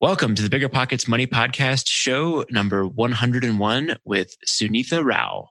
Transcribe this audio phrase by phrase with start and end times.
[0.00, 5.48] Welcome to the Bigger Pockets Money Podcast, show number 101 with Sunitha Rao.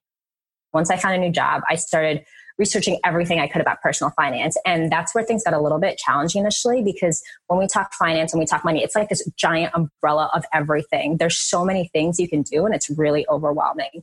[0.72, 2.24] Once I found a new job, I started
[2.58, 4.56] researching everything I could about personal finance.
[4.66, 8.32] And that's where things got a little bit challenging initially because when we talk finance
[8.32, 11.18] and we talk money, it's like this giant umbrella of everything.
[11.18, 14.02] There's so many things you can do, and it's really overwhelming.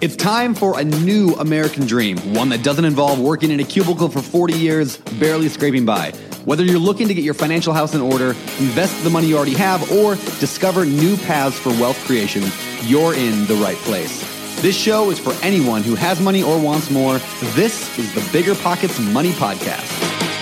[0.00, 4.08] It's time for a new American dream, one that doesn't involve working in a cubicle
[4.08, 6.12] for 40 years, barely scraping by.
[6.44, 9.54] Whether you're looking to get your financial house in order, invest the money you already
[9.54, 12.42] have, or discover new paths for wealth creation,
[12.82, 14.20] you're in the right place.
[14.60, 17.18] This show is for anyone who has money or wants more.
[17.54, 19.86] This is the Bigger Pockets Money Podcast.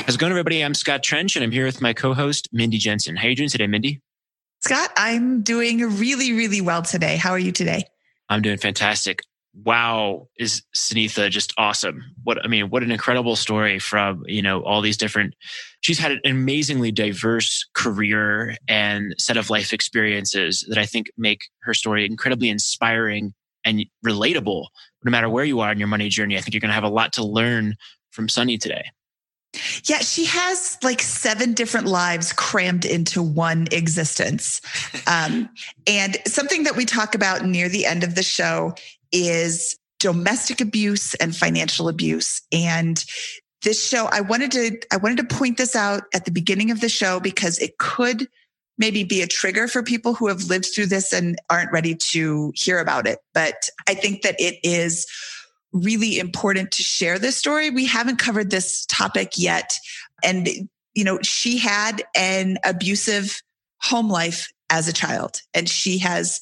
[0.07, 0.65] How's it going, everybody?
[0.65, 3.17] I'm Scott Trench, and I'm here with my co-host, Mindy Jensen.
[3.17, 4.01] How are you doing today, Mindy?
[4.61, 7.17] Scott, I'm doing really, really well today.
[7.17, 7.85] How are you today?
[8.31, 9.21] I'm doing fantastic
[9.55, 12.03] wow, is Sunitha just awesome?
[12.25, 15.35] What I mean, what an incredible story from you know all these different.
[15.81, 21.41] She's had an amazingly diverse career and set of life experiences that I think make
[21.63, 23.33] her story incredibly inspiring
[23.65, 24.67] and relatable.
[25.05, 26.85] No matter where you are in your money journey, I think you're going to have
[26.85, 27.75] a lot to learn
[28.11, 28.85] from Sunny today.
[29.85, 34.61] Yeah, she has like seven different lives crammed into one existence.
[35.07, 35.49] Um,
[35.89, 38.75] and something that we talk about near the end of the show
[39.13, 42.43] is domestic abuse and financial abuse.
[42.53, 43.05] And
[43.63, 46.81] this show, I wanted to, I wanted to point this out at the beginning of
[46.81, 48.27] the show because it could
[48.79, 52.51] maybe be a trigger for people who have lived through this and aren't ready to
[52.55, 53.19] hear about it.
[53.35, 55.07] But I think that it is
[55.73, 57.69] really important to share this story.
[57.69, 59.75] We haven't covered this topic yet.
[60.25, 60.49] And,
[60.95, 63.43] you know, she had an abusive
[63.83, 66.41] home life as a child and she has,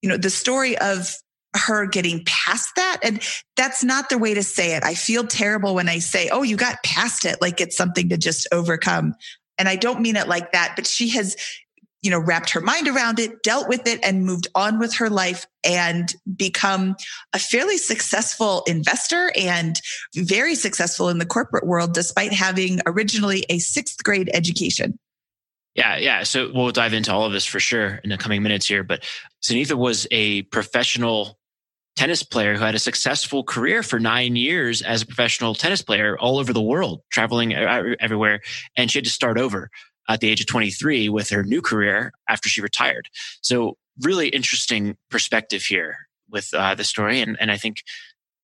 [0.00, 1.16] you know, the story of
[1.54, 3.00] her getting past that.
[3.02, 3.22] And
[3.56, 4.84] that's not the way to say it.
[4.84, 8.16] I feel terrible when I say, oh, you got past it, like it's something to
[8.16, 9.14] just overcome.
[9.58, 11.36] And I don't mean it like that, but she has,
[12.02, 15.08] you know, wrapped her mind around it, dealt with it, and moved on with her
[15.08, 16.96] life and become
[17.32, 19.80] a fairly successful investor and
[20.14, 24.98] very successful in the corporate world, despite having originally a sixth grade education.
[25.74, 26.22] Yeah, yeah.
[26.22, 28.84] So we'll dive into all of this for sure in the coming minutes here.
[28.84, 29.04] But
[29.42, 31.38] Sunitha was a professional
[31.96, 36.18] tennis player who had a successful career for nine years as a professional tennis player
[36.18, 38.40] all over the world, traveling everywhere.
[38.76, 39.70] And she had to start over
[40.08, 43.08] at the age of 23 with her new career after she retired.
[43.40, 45.96] So, really interesting perspective here
[46.28, 47.20] with uh, the story.
[47.20, 47.82] And, and I think,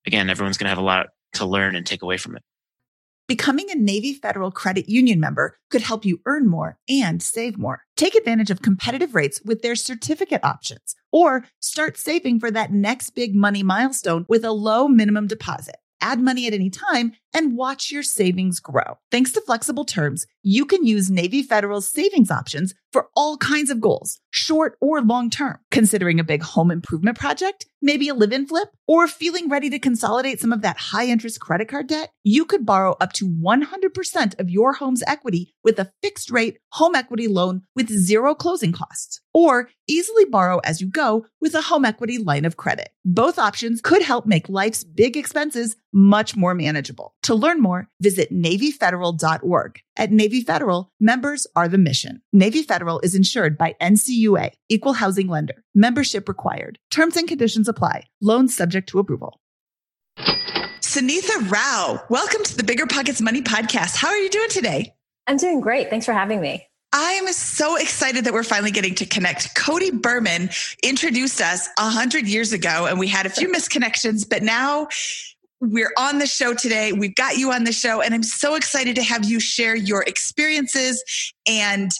[0.06, 2.42] again, everyone's going to have a lot to learn and take away from it.
[3.30, 7.84] Becoming a Navy Federal Credit Union member could help you earn more and save more.
[7.96, 13.10] Take advantage of competitive rates with their certificate options or start saving for that next
[13.10, 15.76] big money milestone with a low minimum deposit.
[16.00, 18.98] Add money at any time and watch your savings grow.
[19.10, 23.80] Thanks to flexible terms, you can use Navy Federal's savings options for all kinds of
[23.80, 25.58] goals, short or long term.
[25.70, 29.78] Considering a big home improvement project, maybe a live in flip, or feeling ready to
[29.78, 34.40] consolidate some of that high interest credit card debt, you could borrow up to 100%
[34.40, 39.20] of your home's equity with a fixed rate home equity loan with zero closing costs,
[39.32, 42.90] or easily borrow as you go with a home equity line of credit.
[43.04, 47.14] Both options could help make life's big expenses much more manageable.
[47.24, 49.80] To learn more, visit NavyFederal.org.
[49.96, 52.22] At Navy Federal, members are the mission.
[52.32, 55.62] Navy Federal is insured by NCUA, Equal Housing Lender.
[55.74, 56.78] Membership required.
[56.90, 58.04] Terms and conditions apply.
[58.22, 59.38] Loans subject to approval.
[60.80, 63.96] Sunitha Rao, welcome to the Bigger Pockets Money Podcast.
[63.96, 64.94] How are you doing today?
[65.26, 65.90] I'm doing great.
[65.90, 66.66] Thanks for having me.
[66.92, 69.54] I'm so excited that we're finally getting to connect.
[69.54, 70.50] Cody Berman
[70.82, 74.88] introduced us a hundred years ago, and we had a few misconnections, but now
[75.60, 76.92] we're on the show today.
[76.92, 80.02] We've got you on the show, and I'm so excited to have you share your
[80.02, 81.04] experiences
[81.46, 81.90] and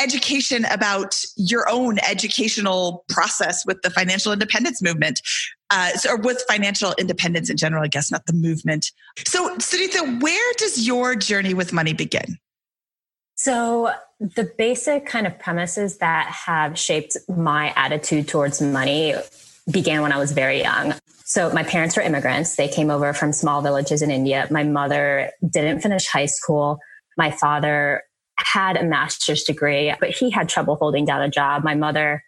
[0.00, 5.20] education about your own educational process with the financial independence movement,
[5.70, 8.92] uh, or with financial independence in general, I guess, not the movement.
[9.26, 12.38] So, Sunitha, where does your journey with money begin?
[13.34, 19.14] So, the basic kind of premises that have shaped my attitude towards money
[19.70, 20.94] began when I was very young.
[21.28, 22.56] So my parents were immigrants.
[22.56, 24.48] They came over from small villages in India.
[24.50, 26.78] My mother didn't finish high school.
[27.18, 28.02] My father
[28.38, 31.64] had a master's degree, but he had trouble holding down a job.
[31.64, 32.24] My mother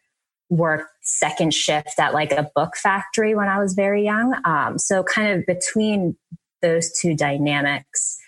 [0.51, 4.35] worked second shift at like a book factory when I was very young.
[4.45, 6.15] Um, so kind of between
[6.61, 8.19] those two dynamics,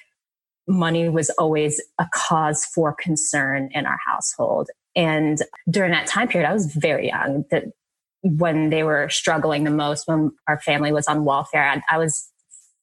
[0.67, 4.71] money was always a cause for concern in our household.
[4.97, 7.45] And during that time period, I was very young.
[8.23, 11.69] When they were struggling the most, when our family was on welfare.
[11.69, 12.29] I, I was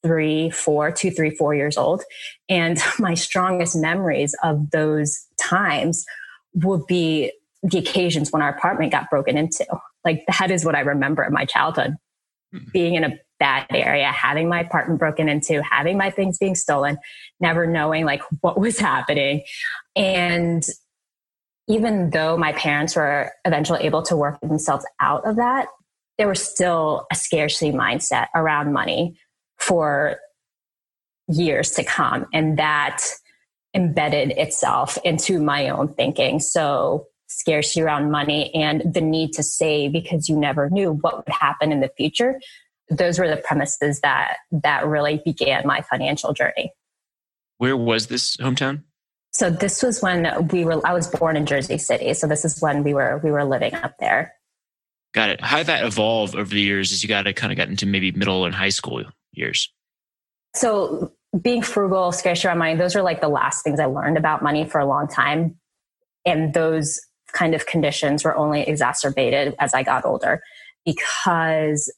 [0.03, 2.03] three, four, two, three, four years old.
[2.47, 6.06] And my strongest memories of those times
[6.53, 7.31] would be
[7.63, 9.65] the occasions when our apartment got broken into.
[10.06, 11.95] Like that is what I remember of my childhood.
[12.53, 12.69] Mm-hmm.
[12.71, 16.97] Being in a bad area, having my apartment broken into, having my things being stolen,
[17.39, 19.44] never knowing like what was happening.
[19.95, 20.63] And
[21.69, 25.68] even though my parents were eventually able to work themselves out of that,
[26.18, 29.16] there was still a scarcity mindset around money
[29.57, 30.18] for
[31.27, 32.25] years to come.
[32.33, 33.01] And that
[33.75, 36.39] embedded itself into my own thinking.
[36.39, 41.33] So scarcity around money and the need to save because you never knew what would
[41.33, 42.42] happen in the future.
[42.89, 46.74] Those were the premises that that really began my financial journey.
[47.60, 48.83] Where was this hometown?
[49.31, 52.13] So this was when we were I was born in Jersey City.
[52.13, 54.33] So this is when we were we were living up there.
[55.13, 55.41] Got it.
[55.41, 57.85] How did that evolve over the years as you got to kind of got into
[57.85, 59.03] maybe middle and high school
[59.33, 59.71] years?
[60.55, 64.43] So being frugal, scarce around money, those are like the last things I learned about
[64.43, 65.57] money for a long time.
[66.25, 66.99] And those
[67.33, 70.41] kind of conditions were only exacerbated as I got older
[70.85, 71.91] because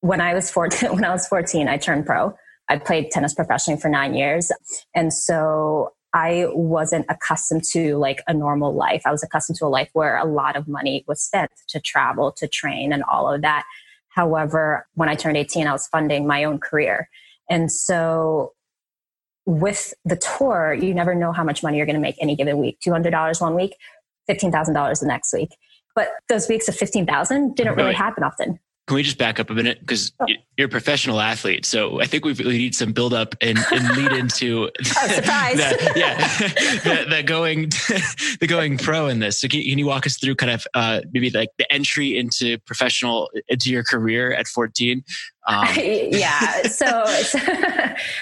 [0.00, 2.34] when I was 14, when I was 14, I turned pro.
[2.68, 4.52] I played tennis professionally for nine years.
[4.94, 9.02] And so I wasn't accustomed to like a normal life.
[9.04, 12.32] I was accustomed to a life where a lot of money was spent to travel,
[12.32, 13.64] to train, and all of that.
[14.08, 17.08] However, when I turned 18, I was funding my own career.
[17.48, 18.54] And so
[19.46, 22.58] with the tour, you never know how much money you're going to make any given
[22.58, 22.78] week.
[22.84, 23.76] $200 one week,
[24.28, 25.56] $15,000 the next week.
[25.94, 28.58] But those weeks of 15,000 didn't really happen often.
[28.90, 29.78] Can we just back up a minute?
[29.78, 30.10] Because
[30.56, 31.64] you're a professional athlete.
[31.64, 35.58] So I think we need some build up and, and lead into oh, surprise.
[35.58, 36.38] the, yeah,
[37.04, 37.70] the, the, going
[38.40, 39.40] the going pro in this.
[39.40, 42.58] So can, can you walk us through kind of uh, maybe like the entry into
[42.58, 45.04] professional into your career at 14?
[45.46, 45.68] Um.
[45.76, 46.62] yeah.
[46.62, 47.38] So, so,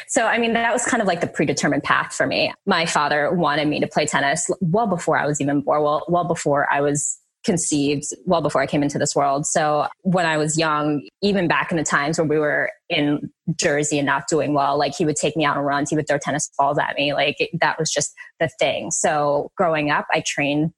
[0.07, 2.53] so, I mean, that was kind of like the predetermined path for me.
[2.67, 6.25] My father wanted me to play tennis well before I was even born, well, well
[6.25, 7.19] before I was
[7.49, 9.47] conceived well before I came into this world.
[9.47, 13.99] So when I was young, even back in the times when we were in Jersey
[13.99, 16.19] and not doing well, like he would take me out on runs, he would throw
[16.19, 17.15] tennis balls at me.
[17.15, 18.91] Like it, that was just the thing.
[18.91, 20.75] So growing up, I trained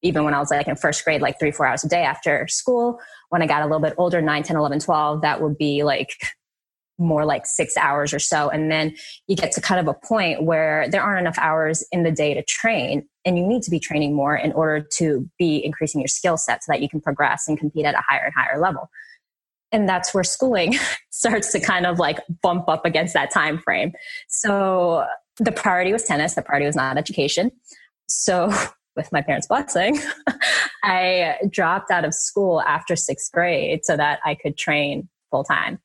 [0.00, 2.48] even when I was like in first grade, like three, four hours a day after
[2.48, 2.98] school.
[3.28, 6.16] When I got a little bit older, 9, 10, 11, 12, that would be like
[6.98, 8.48] more like six hours or so.
[8.48, 8.94] And then
[9.26, 12.32] you get to kind of a point where there aren't enough hours in the day
[12.32, 13.06] to train.
[13.24, 16.62] And you need to be training more in order to be increasing your skill set
[16.62, 18.90] so that you can progress and compete at a higher and higher level.
[19.72, 20.74] And that's where schooling
[21.10, 23.92] starts to kind of like bump up against that time frame.
[24.28, 25.04] So
[25.38, 27.50] the priority was tennis, the priority was not education.
[28.08, 28.52] So
[28.96, 29.98] with my parents' blessing,
[30.84, 35.80] I dropped out of school after sixth grade so that I could train full time.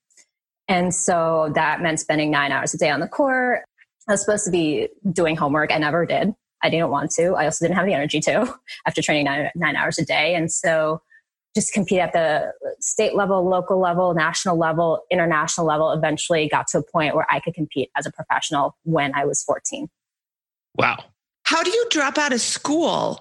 [0.68, 3.64] And so that meant spending nine hours a day on the court.
[4.08, 5.72] I was supposed to be doing homework.
[5.72, 6.34] I never did.
[6.64, 7.36] I didn't want to.
[7.36, 8.54] I also didn't have the energy to
[8.88, 10.36] after training nine, nine hours a day.
[10.36, 11.02] And so
[11.56, 16.80] just compete at the state level, local level, national level, international level, eventually got to
[16.80, 19.88] a point where I could compete as a professional when I was 14.
[20.76, 21.04] Wow.
[21.44, 23.20] How do you drop out of school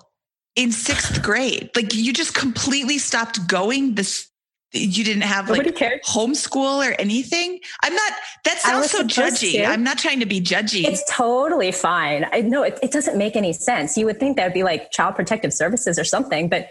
[0.56, 1.70] in sixth grade?
[1.75, 4.29] Like you just completely stopped going this
[4.73, 6.03] you didn't have Nobody like cared.
[6.03, 7.61] homeschool or anything?
[7.82, 8.12] I'm not
[8.44, 9.53] that sounds so judgy.
[9.53, 9.65] to.
[9.65, 10.85] i'm not trying to be judgy.
[10.85, 12.26] It's totally fine.
[12.32, 13.97] I know it, it doesn't make any sense.
[13.97, 16.69] You would think that would be like child protective services or something but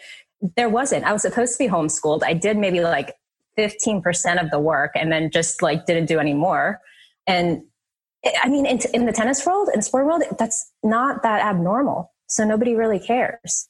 [0.56, 1.04] there wasn't.
[1.04, 2.21] I was supposed to be homeschooled.
[2.24, 3.16] I did maybe like
[3.57, 6.80] 15% of the work and then just like didn't do any more.
[7.26, 7.64] And
[8.24, 12.14] eh, i mean in, in the tennis world in sport world that's not that abnormal.
[12.28, 13.69] So nobody really cares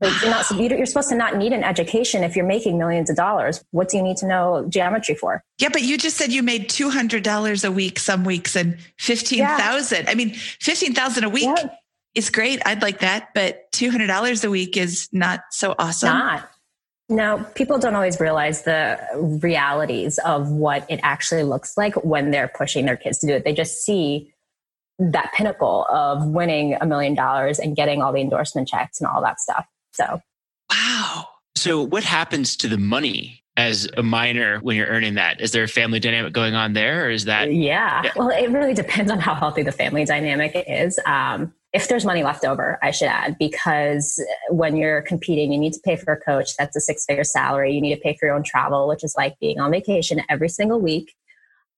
[0.00, 3.16] like you're not you're supposed to not need an education if you're making millions of
[3.16, 3.64] dollars.
[3.70, 5.42] What do you need to know geometry for?
[5.58, 8.76] Yeah, but you just said you made two hundred dollars a week some weeks and
[8.98, 10.04] fifteen thousand.
[10.04, 10.10] Yeah.
[10.10, 11.70] I mean, fifteen thousand a week yeah.
[12.14, 12.60] is great.
[12.66, 16.10] I'd like that, but two hundred dollars a week is not so awesome.
[16.10, 16.50] Not.
[17.08, 18.98] Now, people don't always realize the
[19.40, 23.44] realities of what it actually looks like when they're pushing their kids to do it.
[23.44, 24.34] They just see
[24.98, 29.22] that pinnacle of winning a million dollars and getting all the endorsement checks and all
[29.22, 29.66] that stuff.
[29.96, 30.20] So,
[30.70, 31.26] wow.
[31.56, 35.40] So, what happens to the money as a minor when you're earning that?
[35.40, 37.52] Is there a family dynamic going on there, or is that?
[37.52, 38.02] Yeah.
[38.04, 38.12] yeah.
[38.14, 40.98] Well, it really depends on how healthy the family dynamic is.
[41.06, 45.72] Um, if there's money left over, I should add, because when you're competing, you need
[45.72, 46.56] to pay for a coach.
[46.56, 47.72] That's a six figure salary.
[47.72, 50.48] You need to pay for your own travel, which is like being on vacation every
[50.48, 51.14] single week.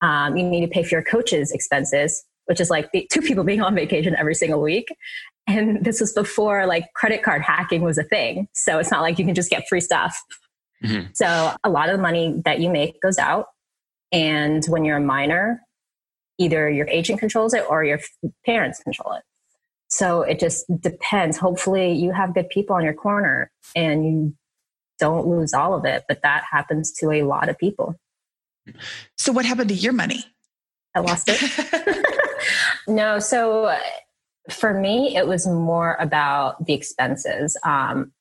[0.03, 3.61] Um, you need to pay for your coach's expenses, which is like two people being
[3.61, 4.95] on vacation every single week.
[5.49, 8.49] And this was before like credit card hacking was a thing.
[8.53, 10.23] So it's not like you can just get free stuff.
[10.85, 11.09] Mm-hmm.
[11.15, 13.47] So a lot of the money that you make goes out.
[14.13, 15.63] And when you're a minor,
[16.39, 17.99] either your agent controls it or your
[18.45, 19.23] parents control it.
[19.89, 21.39] So it just depends.
[21.39, 24.35] Hopefully, you have good people on your corner and you
[24.99, 27.97] don't lose all of it, but that happens to a lot of people.
[29.17, 30.25] So, what happened to your money?
[30.95, 32.05] I lost it.
[32.89, 33.75] no, so
[34.51, 37.57] for me, it was more about the expenses.
[37.65, 38.13] Um,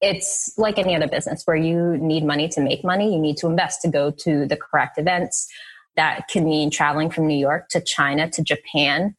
[0.00, 3.12] it's like any other business where you need money to make money.
[3.12, 5.48] You need to invest to go to the correct events.
[5.96, 9.14] That can mean traveling from New York to China to Japan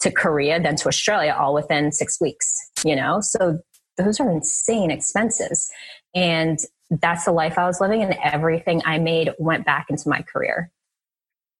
[0.00, 3.20] to Korea, then to Australia, all within six weeks, you know?
[3.20, 3.60] So
[3.96, 5.70] those are insane expenses.
[6.14, 6.58] And
[6.90, 10.70] that's the life I was living, and everything I made went back into my career.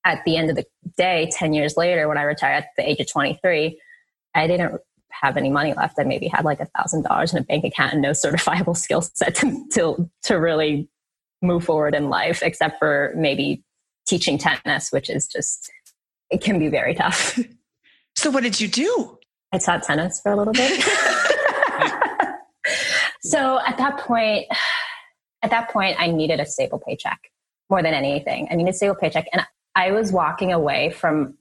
[0.04, 3.00] At the end of the day, 10 years later, when I retired at the age
[3.00, 3.80] of 23,
[4.36, 5.98] I didn't have any money left.
[5.98, 9.00] I maybe had like a thousand dollars in a bank account and no certifiable skill
[9.00, 10.88] set to, to, to really
[11.42, 13.64] move forward in life, except for maybe
[14.06, 15.70] teaching tennis, which is just,
[16.30, 17.38] it can be very tough.
[18.16, 19.18] So, what did you do?
[19.52, 20.82] I taught tennis for a little bit.
[23.22, 24.46] so, at that point,
[25.42, 27.20] at that point, I needed a stable paycheck
[27.68, 28.48] more than anything.
[28.50, 29.28] I needed a stable paycheck.
[29.34, 29.42] And
[29.74, 31.36] I was walking away from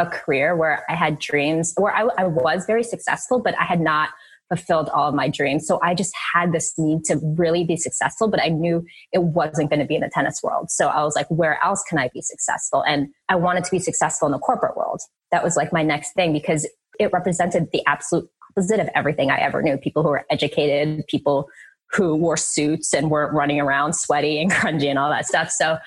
[0.00, 3.80] a career where I had dreams, where I, I was very successful, but I had
[3.80, 4.10] not
[4.48, 5.66] fulfilled all of my dreams.
[5.66, 9.70] So I just had this need to really be successful, but I knew it wasn't
[9.70, 10.70] going to be in the tennis world.
[10.70, 12.82] So I was like, where else can I be successful?
[12.82, 15.00] And I wanted to be successful in the corporate world.
[15.30, 19.38] That was like my next thing because it represented the absolute opposite of everything I
[19.38, 19.76] ever knew.
[19.76, 21.48] People who were educated, people
[21.92, 25.50] who wore suits and weren't running around sweaty and grungy and all that stuff.
[25.50, 25.78] So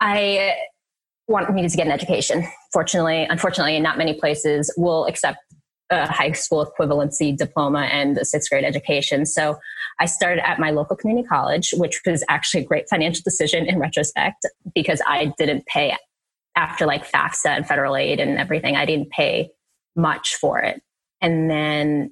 [0.00, 0.54] I
[1.28, 2.46] wanted needed to get an education.
[2.72, 5.38] Fortunately, unfortunately, not many places will accept
[5.90, 9.26] a high school equivalency diploma and a sixth grade education.
[9.26, 9.58] So
[10.00, 13.78] I started at my local community college, which was actually a great financial decision in
[13.78, 15.94] retrospect because I didn't pay
[16.56, 18.76] after like FAFSA and federal aid and everything.
[18.76, 19.50] I didn't pay
[19.96, 20.80] much for it.
[21.20, 22.10] And then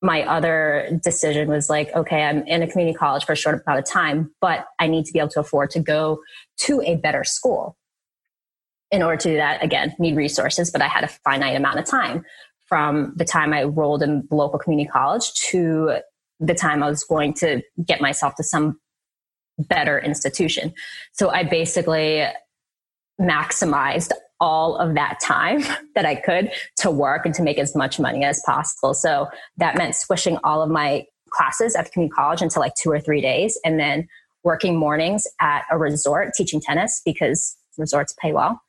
[0.00, 3.80] my other decision was like, okay, I'm in a community college for a short amount
[3.80, 6.20] of time, but I need to be able to afford to go
[6.58, 7.76] to a better school.
[8.90, 11.84] In order to do that, again, need resources, but I had a finite amount of
[11.84, 12.24] time
[12.66, 15.98] from the time I enrolled in local community college to
[16.40, 18.78] the time I was going to get myself to some
[19.58, 20.72] better institution.
[21.12, 22.26] So I basically
[23.20, 25.62] maximized all of that time
[25.94, 28.94] that I could to work and to make as much money as possible.
[28.94, 32.90] So that meant squishing all of my classes at the community college into like two
[32.90, 34.08] or three days and then
[34.44, 38.62] working mornings at a resort teaching tennis because resorts pay well.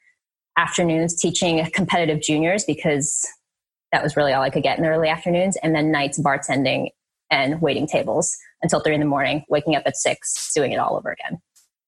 [0.59, 3.25] Afternoons teaching competitive juniors because
[3.93, 5.55] that was really all I could get in the early afternoons.
[5.63, 6.89] And then nights bartending
[7.31, 10.97] and waiting tables until three in the morning, waking up at six, doing it all
[10.97, 11.39] over again.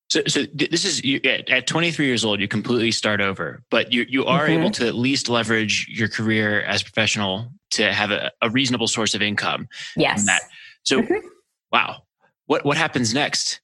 [0.09, 4.05] So, so this is you, at 23 years old, you completely start over, but you
[4.09, 4.59] you are mm-hmm.
[4.59, 8.87] able to at least leverage your career as a professional to have a, a reasonable
[8.87, 9.67] source of income.
[9.95, 10.25] Yes.
[10.25, 10.41] That.
[10.83, 11.27] So, mm-hmm.
[11.71, 12.03] wow,
[12.45, 13.61] what what happens next?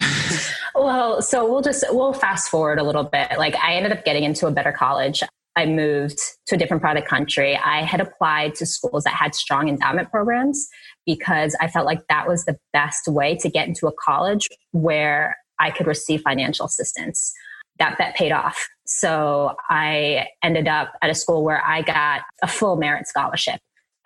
[0.74, 3.38] well, so we'll just we'll fast forward a little bit.
[3.38, 5.22] Like I ended up getting into a better college.
[5.56, 7.56] I moved to a different part of the country.
[7.56, 10.68] I had applied to schools that had strong endowment programs
[11.04, 15.36] because I felt like that was the best way to get into a college where
[15.58, 17.32] I could receive financial assistance.
[17.80, 18.68] That bet paid off.
[18.86, 23.60] So I ended up at a school where I got a full merit scholarship,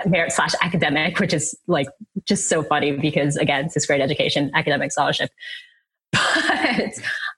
[0.07, 1.89] merit slash academic, which is like
[2.25, 5.31] just so funny because again, it's this great education, academic scholarship.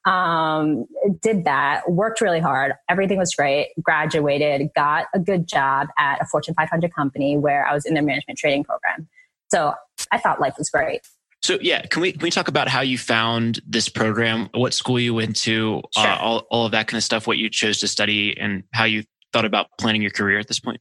[0.05, 0.87] But um,
[1.23, 2.75] did that, worked really hard.
[2.91, 3.71] Everything was great.
[3.83, 8.03] Graduated, got a good job at a Fortune 500 company where I was in their
[8.03, 9.09] management training program.
[9.51, 9.75] So
[10.13, 11.01] I thought life was great.
[11.43, 14.99] So yeah, can we can we talk about how you found this program, what school
[14.99, 16.11] you went to, uh, sure.
[16.11, 18.85] uh, all all of that kind of stuff, what you chose to study, and how
[18.85, 20.81] you thought about planning your career at this point?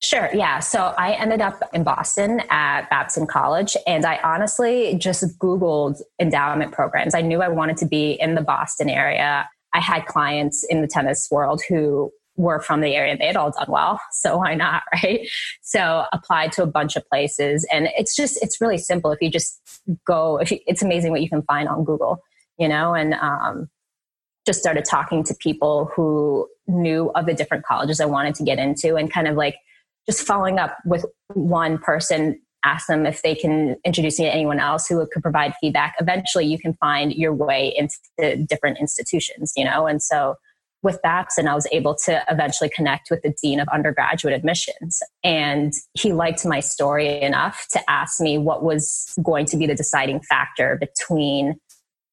[0.00, 0.30] Sure.
[0.32, 0.60] Yeah.
[0.60, 6.72] So I ended up in Boston at Babson College, and I honestly just Googled endowment
[6.72, 7.14] programs.
[7.14, 9.48] I knew I wanted to be in the Boston area.
[9.74, 13.18] I had clients in the tennis world who were from the area.
[13.18, 14.00] They had all done well.
[14.12, 14.82] So why not?
[15.02, 15.28] Right.
[15.62, 17.66] So applied to a bunch of places.
[17.72, 19.10] And it's just, it's really simple.
[19.10, 19.60] If you just
[20.06, 22.22] go, if you, it's amazing what you can find on Google,
[22.56, 23.68] you know, and, um,
[24.46, 28.58] just started talking to people who knew of the different colleges I wanted to get
[28.58, 29.56] into and kind of like
[30.08, 34.58] just following up with one person ask them if they can introduce me to anyone
[34.58, 39.64] else who could provide feedback eventually you can find your way into different institutions you
[39.64, 40.34] know and so
[40.82, 45.02] with Babson, I was able to eventually connect with the dean of undergraduate admissions.
[45.24, 49.74] And he liked my story enough to ask me what was going to be the
[49.74, 51.58] deciding factor between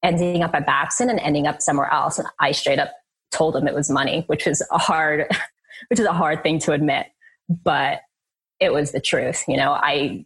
[0.01, 2.17] ending up at Babson and ending up somewhere else.
[2.17, 2.91] And I straight up
[3.31, 5.27] told him it was money, which is a hard,
[5.89, 7.07] which is a hard thing to admit.
[7.49, 8.01] But
[8.59, 9.43] it was the truth.
[9.47, 10.25] You know, I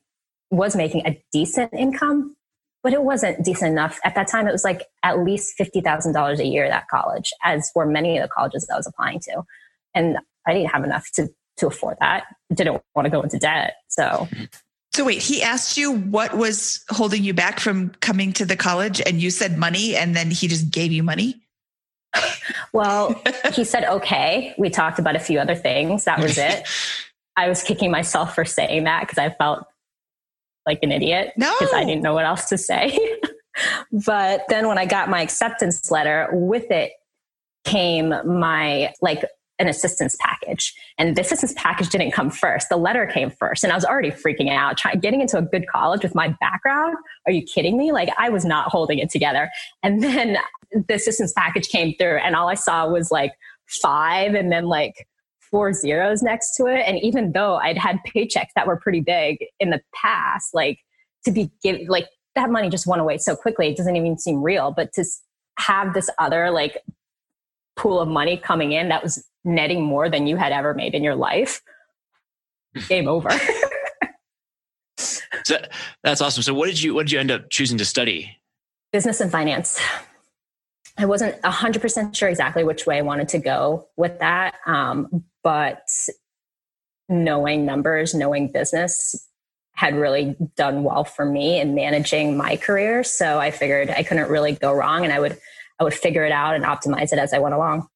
[0.52, 2.36] was making a decent income,
[2.84, 4.00] but it wasn't decent enough.
[4.04, 7.86] At that time, it was like at least $50,000 a year at college, as were
[7.86, 9.44] many of the colleges I was applying to.
[9.94, 12.26] And I didn't have enough to, to afford that.
[12.54, 13.76] Didn't want to go into debt.
[13.88, 14.28] So.
[14.94, 19.02] So wait, he asked you what was holding you back from coming to the college
[19.06, 21.36] and you said money and then he just gave you money?
[22.74, 23.22] well,
[23.54, 24.56] he said, okay.
[24.58, 26.06] We talked about a few other things.
[26.06, 26.68] That was it.
[27.36, 29.66] I was kicking myself for saying that because I felt
[30.66, 31.78] like an idiot because no.
[31.78, 32.98] I didn't know what else to say.
[34.06, 36.92] but then when I got my acceptance letter, with it
[37.66, 39.24] came my like
[39.60, 40.74] an assistance package.
[40.98, 42.70] And the assistance package didn't come first.
[42.70, 43.64] The letter came first.
[43.64, 44.78] And I was already freaking out.
[44.78, 46.96] Try, getting into a good college with my background.
[47.26, 47.92] Are you kidding me?
[47.92, 49.52] Like I was not holding it together.
[49.84, 50.38] And then
[50.72, 53.34] the assistance package came through and all I saw was like
[53.68, 55.08] five and then like
[55.52, 56.82] four zeros next to it.
[56.86, 60.80] And even though I'd had paychecks that were pretty big in the past, like
[61.26, 63.70] to be given, like that money just went away so quickly.
[63.70, 64.72] It doesn't even seem real.
[64.72, 65.06] But to
[65.58, 66.78] have this other like
[67.76, 71.04] pool of money coming in that was netting more than you had ever made in
[71.04, 71.62] your life,
[72.88, 73.30] game over.
[74.98, 75.58] so
[76.04, 76.44] that's awesome.
[76.44, 78.38] So what did you what did you end up choosing to study?
[78.92, 79.80] Business and finance.
[81.00, 84.56] I wasn't 100% sure exactly which way I wanted to go with that.
[84.66, 85.82] Um, but
[87.08, 89.26] knowing numbers, knowing business
[89.74, 93.02] had really done well for me in managing my career.
[93.06, 95.38] So I figured I couldn't really go wrong and I would
[95.80, 97.88] I would figure it out and optimize it as I went along.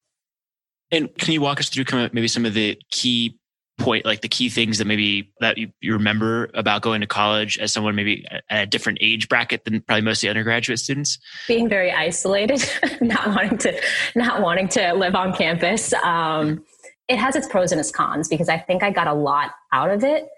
[0.90, 1.84] And can you walk us through
[2.14, 3.38] maybe some of the key
[3.78, 7.58] point, like the key things that maybe that you, you remember about going to college
[7.58, 11.18] as someone maybe at a different age bracket than probably most of the undergraduate students?
[11.48, 12.62] Being very isolated,
[13.00, 13.80] not wanting to,
[14.14, 15.92] not wanting to live on campus.
[15.92, 16.64] Um,
[17.08, 19.90] it has its pros and its cons because I think I got a lot out
[19.90, 20.28] of it.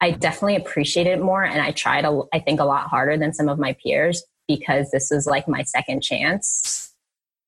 [0.00, 2.04] I definitely appreciate it more, and I tried.
[2.04, 5.48] A, I think a lot harder than some of my peers because this was like
[5.48, 6.92] my second chance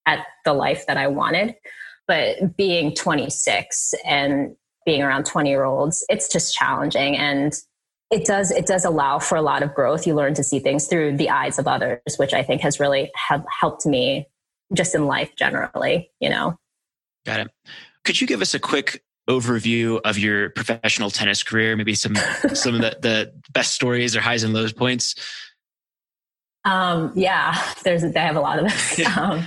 [0.07, 1.57] at the life that I wanted.
[2.07, 7.17] But being 26 and being around 20 year olds, it's just challenging.
[7.17, 7.53] And
[8.11, 10.07] it does, it does allow for a lot of growth.
[10.07, 13.11] You learn to see things through the eyes of others, which I think has really
[13.29, 14.29] have helped me
[14.73, 16.57] just in life generally, you know?
[17.27, 17.51] Got it.
[18.05, 21.75] Could you give us a quick overview of your professional tennis career?
[21.77, 22.15] Maybe some,
[22.55, 25.17] some of the, the best stories or highs and lows points?
[26.65, 28.99] Um, yeah, there's, they have a lot of this.
[28.99, 29.15] Yeah.
[29.19, 29.47] Um,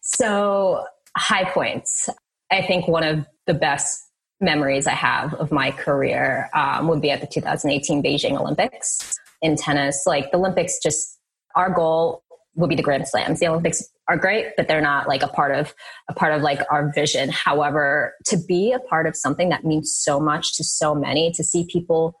[0.00, 0.84] so
[1.16, 2.08] high points.
[2.50, 4.07] I think one of the best
[4.40, 9.56] memories I have of my career um, would be at the 2018 Beijing Olympics in
[9.56, 10.04] tennis.
[10.06, 11.18] Like the Olympics, just
[11.54, 12.22] our goal
[12.54, 13.40] would be the Grand Slams.
[13.40, 15.74] The Olympics are great, but they're not like a part of
[16.08, 17.28] a part of like our vision.
[17.30, 21.44] However, to be a part of something that means so much to so many, to
[21.44, 22.14] see people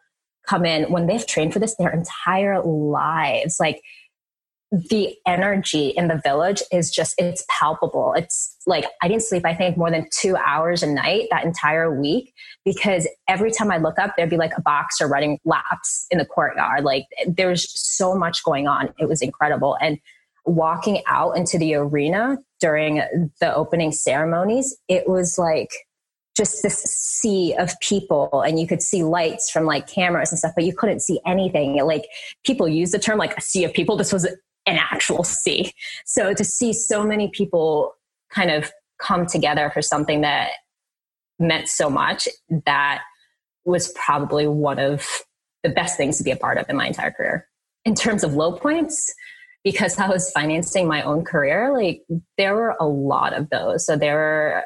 [0.46, 3.82] come in when they've trained for this their entire lives, like
[4.70, 8.12] the energy in the village is just it's palpable.
[8.14, 11.98] It's like i didn't sleep i think more than two hours a night that entire
[11.98, 16.18] week because every time i look up there'd be like a boxer running laps in
[16.18, 16.84] the courtyard.
[16.84, 18.90] Like there's so much going on.
[18.98, 19.76] It was incredible.
[19.80, 19.98] And
[20.44, 22.96] walking out into the arena during
[23.40, 25.70] the opening ceremonies it was like
[26.36, 30.52] just this sea of people and you could see lights from like cameras and stuff
[30.54, 31.76] but you couldn't see anything.
[31.84, 32.06] Like
[32.44, 33.96] people use the term like a sea of people.
[33.96, 34.26] This was
[34.68, 35.72] an actual sea.
[36.04, 37.94] So to see so many people
[38.30, 40.50] kind of come together for something that
[41.38, 42.28] meant so much,
[42.66, 43.02] that
[43.64, 45.06] was probably one of
[45.62, 47.48] the best things to be a part of in my entire career.
[47.84, 49.12] In terms of low points,
[49.64, 52.02] because I was financing my own career, like
[52.36, 53.86] there were a lot of those.
[53.86, 54.64] So there were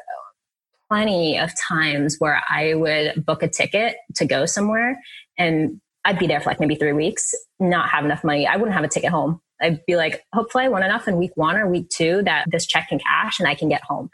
[0.89, 4.99] plenty of times where I would book a ticket to go somewhere
[5.37, 8.45] and I'd be there for like maybe three weeks, not have enough money.
[8.45, 9.39] I wouldn't have a ticket home.
[9.61, 12.65] I'd be like, hopefully I won enough in week one or week two that this
[12.65, 14.09] check can cash and I can get home.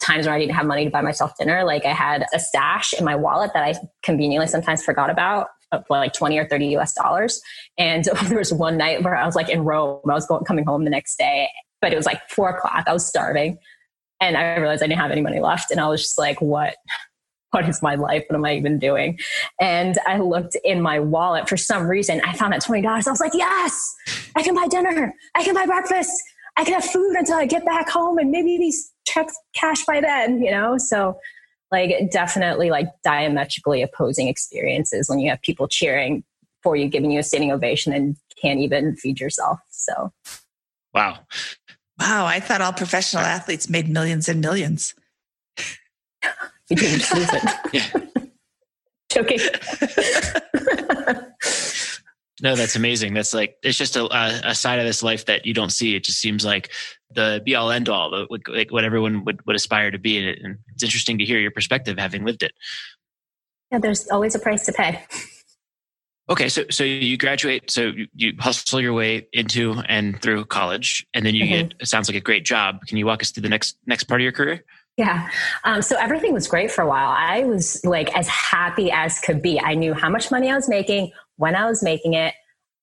[0.00, 2.92] Times where I didn't have money to buy myself dinner, like I had a stash
[2.92, 6.76] in my wallet that I conveniently sometimes forgot about uh, for like 20 or 30
[6.76, 7.40] US dollars.
[7.78, 10.00] And there was one night where I was like in Rome.
[10.08, 11.48] I was going, coming home the next day,
[11.80, 12.84] but it was like four o'clock.
[12.86, 13.58] I was starving.
[14.20, 15.72] And I realized I didn't have any money left.
[15.72, 16.76] And I was just like, what?
[17.52, 18.24] What is my life?
[18.28, 19.18] What am I even doing?
[19.60, 22.20] And I looked in my wallet for some reason.
[22.24, 22.84] I found that $20.
[22.84, 23.94] I was like, yes,
[24.34, 25.14] I can buy dinner.
[25.34, 26.10] I can buy breakfast.
[26.56, 30.00] I can have food until I get back home and maybe these checks cash by
[30.00, 30.76] then, you know?
[30.78, 31.18] So
[31.70, 36.24] like definitely like diametrically opposing experiences when you have people cheering
[36.62, 39.58] for you, giving you a standing ovation and can't even feed yourself.
[39.70, 40.12] So
[40.94, 41.20] Wow.
[41.98, 42.26] Wow.
[42.26, 44.94] I thought all professional athletes made millions and millions.
[46.72, 47.42] You didn't lose it.
[47.72, 47.88] yeah.
[49.10, 49.38] Joking.
[52.42, 53.14] no, that's amazing.
[53.14, 54.06] That's like it's just a,
[54.48, 55.94] a side of this life that you don't see.
[55.94, 56.70] It just seems like
[57.10, 60.28] the be all end all, like what everyone would, would aspire to be.
[60.28, 62.52] And it's interesting to hear your perspective, having lived it.
[63.70, 65.04] Yeah, there's always a price to pay.
[66.30, 71.06] Okay, so so you graduate, so you, you hustle your way into and through college,
[71.12, 71.68] and then you mm-hmm.
[71.68, 72.86] get it sounds like a great job.
[72.86, 74.64] Can you walk us through the next next part of your career?
[74.96, 75.30] Yeah.
[75.64, 77.14] Um, so everything was great for a while.
[77.16, 79.58] I was like as happy as could be.
[79.58, 82.34] I knew how much money I was making, when I was making it,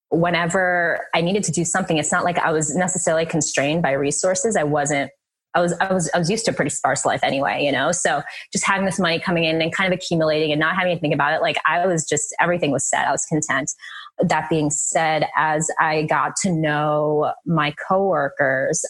[0.09, 1.97] whenever I needed to do something.
[1.97, 4.55] It's not like I was necessarily constrained by resources.
[4.55, 5.11] I wasn't.
[5.55, 7.91] I was, I was, I was used to a pretty sparse life anyway, you know?
[7.91, 8.21] So
[8.53, 11.13] just having this money coming in and kind of accumulating and not having to think
[11.13, 13.07] about it, like I was just, everything was set.
[13.07, 13.71] I was content.
[14.19, 18.85] That being said, as I got to know my coworkers,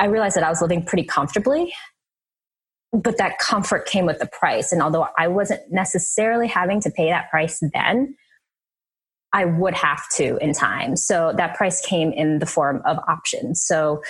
[0.00, 1.72] I realized that I was living pretty comfortably
[2.92, 4.72] but that comfort came with the price.
[4.72, 8.16] And although I wasn't necessarily having to pay that price then,
[9.32, 10.96] I would have to in time.
[10.96, 13.62] So that price came in the form of options.
[13.62, 14.02] So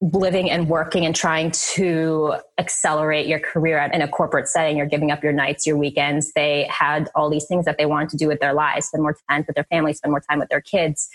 [0.00, 5.10] living and working and trying to accelerate your career in a corporate setting, you're giving
[5.10, 6.32] up your nights, your weekends.
[6.34, 9.16] They had all these things that they wanted to do with their lives, spend more
[9.28, 11.08] time with their family, spend more time with their kids,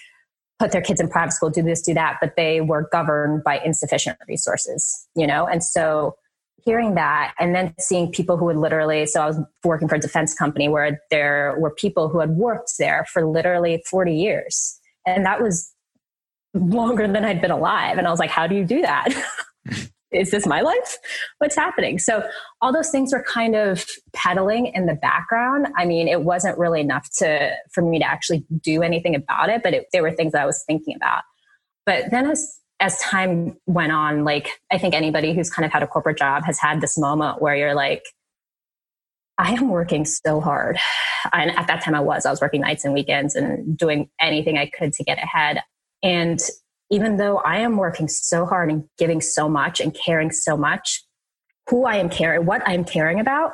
[0.59, 3.59] put their kids in private school, do this, do that, but they were governed by
[3.59, 5.47] insufficient resources, you know?
[5.47, 6.15] And so
[6.63, 9.99] hearing that and then seeing people who would literally so i was working for a
[9.99, 14.79] defense company where there were people who had worked there for literally 40 years.
[15.05, 15.73] And that was
[16.53, 17.97] longer than i'd been alive.
[17.97, 19.09] And i was like how do you do that?
[20.11, 20.97] Is this my life?
[21.37, 21.97] What's happening?
[21.97, 22.27] So
[22.59, 25.67] all those things were kind of pedaling in the background.
[25.77, 29.63] I mean it wasn't really enough to for me to actually do anything about it
[29.63, 31.23] but it, were things that i was thinking about.
[31.85, 35.83] But then as as time went on, like I think anybody who's kind of had
[35.83, 38.03] a corporate job has had this moment where you're like,
[39.37, 40.77] I am working so hard.
[41.31, 44.57] And at that time I was, I was working nights and weekends and doing anything
[44.57, 45.61] I could to get ahead.
[46.03, 46.39] And
[46.89, 51.03] even though I am working so hard and giving so much and caring so much,
[51.69, 53.53] who I am caring, what I'm caring about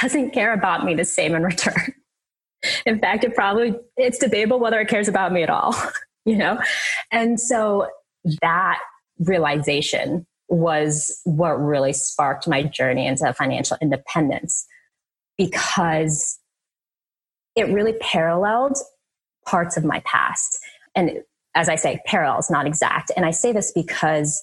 [0.00, 1.94] doesn't care about me the same in return.
[2.86, 5.74] in fact, it probably, it's debatable whether it cares about me at all,
[6.24, 6.60] you know?
[7.10, 7.88] And so
[8.40, 8.80] that
[9.18, 14.66] realization was what really sparked my journey into financial independence
[15.38, 16.38] because
[17.56, 18.76] it really paralleled
[19.46, 20.58] parts of my past.
[20.94, 21.22] And
[21.54, 23.10] as I say, parallels, not exact.
[23.16, 24.42] And I say this because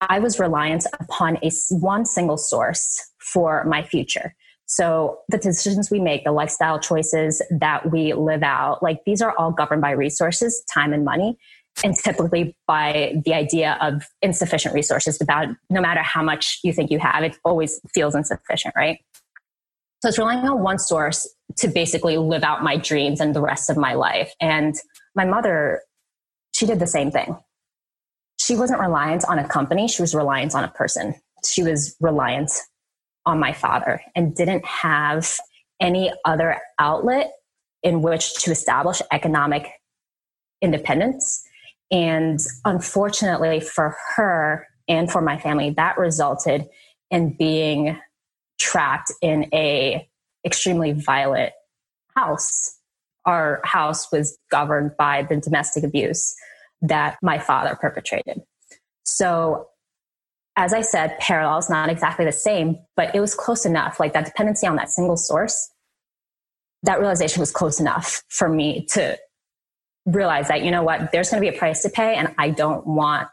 [0.00, 4.34] I was reliant upon a one single source for my future.
[4.66, 9.34] So the decisions we make, the lifestyle choices that we live out, like these are
[9.38, 11.36] all governed by resources, time and money
[11.82, 16.90] and typically by the idea of insufficient resources about no matter how much you think
[16.90, 18.98] you have it always feels insufficient right?
[20.02, 23.70] So it's relying on one source to basically live out my dreams and the rest
[23.70, 24.32] of my life.
[24.40, 24.74] And
[25.14, 25.80] my mother
[26.54, 27.36] she did the same thing.
[28.38, 29.88] She wasn't reliant on a company.
[29.88, 31.14] She was reliant on a person.
[31.44, 32.52] She was reliant
[33.26, 35.38] on my father and didn't have
[35.80, 37.32] any other outlet
[37.82, 39.68] in which to establish economic
[40.62, 41.42] independence
[41.90, 46.66] and unfortunately for her and for my family, that resulted
[47.10, 47.98] in being
[48.58, 50.08] trapped in a
[50.44, 51.52] extremely violent
[52.14, 52.78] house.
[53.24, 56.34] Our house was governed by the domestic abuse
[56.82, 58.42] that my father perpetrated.
[59.04, 59.68] So,
[60.56, 63.98] as I said, parallels, not exactly the same, but it was close enough.
[63.98, 65.70] Like that dependency on that single source,
[66.82, 69.18] that realization was close enough for me to
[70.06, 72.50] realize that you know what there's going to be a price to pay and i
[72.50, 73.28] don't want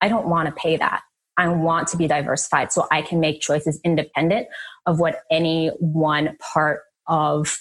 [0.00, 1.02] i don't want to pay that.
[1.36, 4.48] I want to be diversified so i can make choices independent
[4.86, 7.58] of what any one part of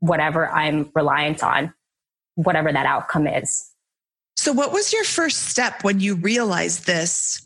[0.00, 1.72] whatever i'm reliant on
[2.36, 3.72] whatever that outcome is.
[4.36, 7.45] So what was your first step when you realized this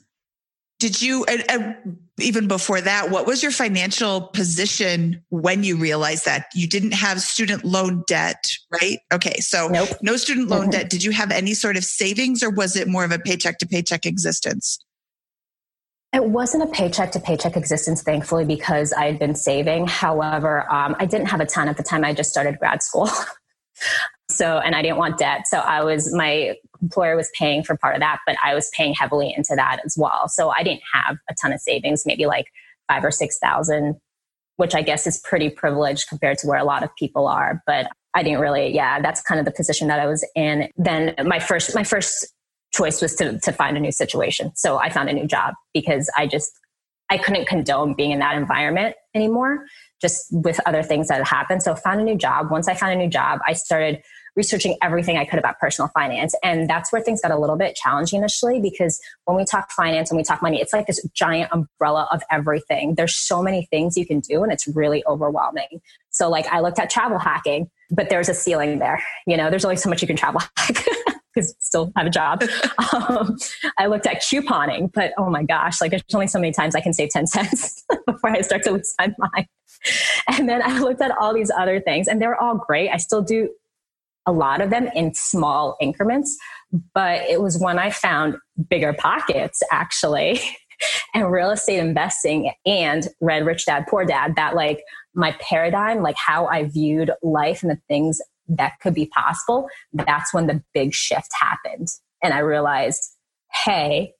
[0.81, 1.77] did you and, and,
[2.19, 7.21] even before that what was your financial position when you realized that you didn't have
[7.21, 8.45] student loan debt
[8.83, 9.89] right okay so nope.
[10.03, 10.71] no student loan mm-hmm.
[10.71, 13.59] debt did you have any sort of savings or was it more of a paycheck
[13.59, 14.79] to paycheck existence
[16.13, 19.87] it wasn't a paycheck to paycheck existence, thankfully, because I had been saving.
[19.87, 23.09] However, um, I didn't have a ton at the time I just started grad school.
[24.31, 25.47] So, and I didn't want debt.
[25.47, 28.95] So I was, my employer was paying for part of that, but I was paying
[28.95, 30.29] heavily into that as well.
[30.29, 32.47] So I didn't have a ton of savings, maybe like
[32.89, 33.97] five or 6,000,
[34.57, 37.63] which I guess is pretty privileged compared to where a lot of people are.
[37.67, 40.69] But I didn't really, yeah, that's kind of the position that I was in.
[40.77, 42.29] Then my first, my first
[42.73, 44.53] choice was to, to find a new situation.
[44.57, 46.51] So I found a new job because I just,
[47.11, 49.67] I couldn't condone being in that environment anymore.
[50.01, 51.63] just with other things that happened.
[51.63, 52.51] So found a new job.
[52.51, 54.03] Once I found a new job, I started
[54.37, 56.35] researching everything I could about personal finance.
[56.43, 60.11] And that's where things got a little bit challenging initially because when we talk finance
[60.11, 62.95] and we talk money, it's like this giant umbrella of everything.
[62.95, 65.83] There's so many things you can do and it's really overwhelming.
[66.11, 69.03] So like I looked at travel hacking, but there's a ceiling there.
[69.27, 70.85] You know, there's only so much you can travel hack.
[71.35, 72.43] Because still have a job.
[72.93, 73.37] Um,
[73.79, 76.81] I looked at couponing, but oh my gosh, like there's only so many times I
[76.81, 79.47] can save 10 cents before I start to lose my mind.
[80.29, 82.91] And then I looked at all these other things and they're all great.
[82.91, 83.51] I still do
[84.27, 86.37] a lot of them in small increments.
[86.95, 88.37] But it was when I found
[88.69, 90.41] bigger pockets actually
[91.15, 94.83] and real estate investing and read Rich Dad Poor Dad that like
[95.15, 100.35] my paradigm, like how I viewed life and the things that could be possible, that's
[100.35, 101.89] when the big shift happened.
[102.23, 103.03] And I realized,
[103.65, 104.15] hey,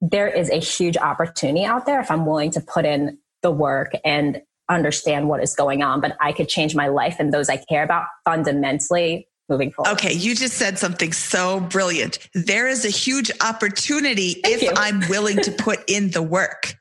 [0.00, 3.92] there is a huge opportunity out there if I'm willing to put in the work
[4.04, 6.00] and understand what is going on.
[6.00, 9.92] But I could change my life and those I care about fundamentally moving forward.
[9.92, 12.18] Okay, you just said something so brilliant.
[12.34, 14.72] There is a huge opportunity Thank if you.
[14.76, 16.74] I'm willing to put in the work.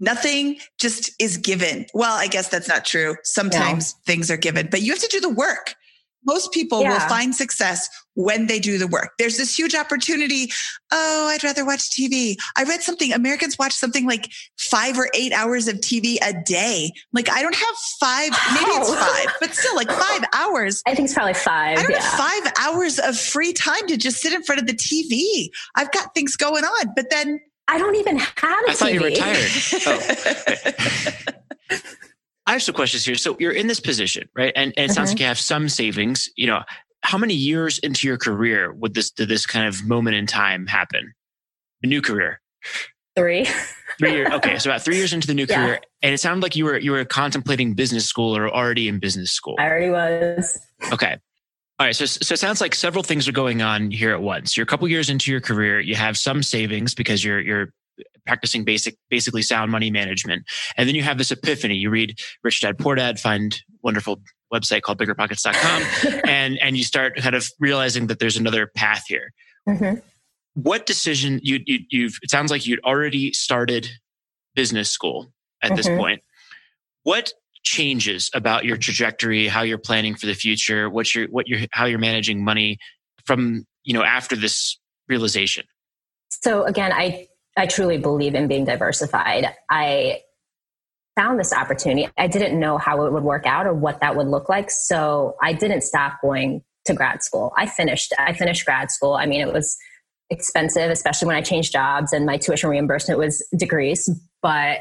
[0.00, 1.86] Nothing just is given.
[1.92, 3.16] Well, I guess that's not true.
[3.24, 5.74] Sometimes things are given, but you have to do the work.
[6.28, 9.12] Most people will find success when they do the work.
[9.18, 10.50] There's this huge opportunity.
[10.92, 12.36] Oh, I'd rather watch TV.
[12.54, 13.14] I read something.
[13.14, 16.92] Americans watch something like five or eight hours of TV a day.
[17.14, 20.82] Like I don't have five, maybe it's five, but still like five hours.
[20.86, 21.78] I think it's probably five.
[21.78, 22.02] I don't yeah.
[22.02, 25.48] have five hours of free time to just sit in front of the TV.
[25.76, 29.00] I've got things going on, but then I don't even have a I thought you
[29.00, 29.48] were retired.
[31.70, 31.78] Oh.
[32.48, 33.14] I have some questions here.
[33.14, 34.52] So you're in this position, right?
[34.56, 35.12] And, and it sounds Mhm.
[35.12, 36.30] like you have some savings.
[36.36, 36.62] You know,
[37.02, 40.66] how many years into your career would this did this kind of moment in time
[40.66, 41.12] happen?
[41.84, 42.40] A new career.
[43.14, 43.46] Three.
[43.98, 44.28] Three years.
[44.32, 45.56] Okay, so about three years into the new Yeah.
[45.64, 48.98] career, and it sounded like you were you were contemplating business school or already in
[48.98, 49.56] business school.
[49.58, 50.58] I already was.
[50.92, 51.16] Okay.
[51.80, 51.94] All right.
[51.94, 54.56] So, so it sounds like several things are going on here at once.
[54.56, 55.78] You're a couple years into your career.
[55.80, 57.68] You have some savings because you're you're
[58.26, 60.44] practicing basic, basically sound money management,
[60.76, 61.76] and then you have this epiphany.
[61.76, 64.20] You read Rich Dad Poor Dad, find wonderful
[64.52, 69.32] website called BiggerPockets.com, and and you start kind of realizing that there's another path here.
[69.68, 70.02] Mhm.
[70.54, 72.18] What decision you, you you've?
[72.22, 73.88] It sounds like you'd already started
[74.54, 75.32] business school
[75.62, 75.96] at this Mhm.
[75.98, 76.22] point.
[77.04, 77.32] What
[77.62, 81.84] changes about your trajectory, how you're planning for the future, what you're what you're how
[81.84, 82.78] you're managing money
[83.24, 85.64] from you know after this realization?
[86.30, 87.27] So again, I
[87.58, 89.46] I truly believe in being diversified.
[89.68, 90.20] I
[91.16, 92.08] found this opportunity.
[92.16, 95.34] I didn't know how it would work out or what that would look like, so
[95.42, 97.52] I didn't stop going to grad school.
[97.56, 99.14] I finished I finished grad school.
[99.14, 99.76] I mean, it was
[100.30, 104.78] expensive, especially when I changed jobs and my tuition reimbursement was decreased, but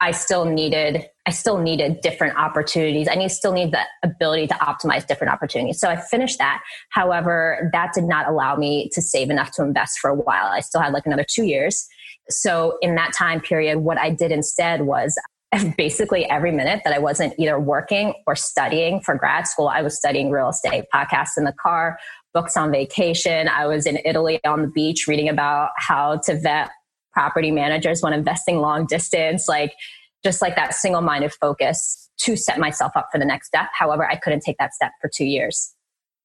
[0.00, 3.06] I still needed I still needed different opportunities.
[3.08, 5.78] I need still need the ability to optimize different opportunities.
[5.78, 6.62] So I finished that.
[6.90, 10.46] However, that did not allow me to save enough to invest for a while.
[10.46, 11.86] I still had like another 2 years.
[12.28, 15.16] So in that time period what I did instead was
[15.76, 19.96] basically every minute that I wasn't either working or studying for grad school, I was
[19.96, 21.98] studying real estate, podcasts in the car,
[22.34, 23.48] books on vacation.
[23.48, 26.70] I was in Italy on the beach reading about how to vet
[27.12, 29.74] property managers when investing long distance, like
[30.24, 33.68] just like that single minded focus to set myself up for the next step.
[33.72, 35.74] However, I couldn't take that step for two years.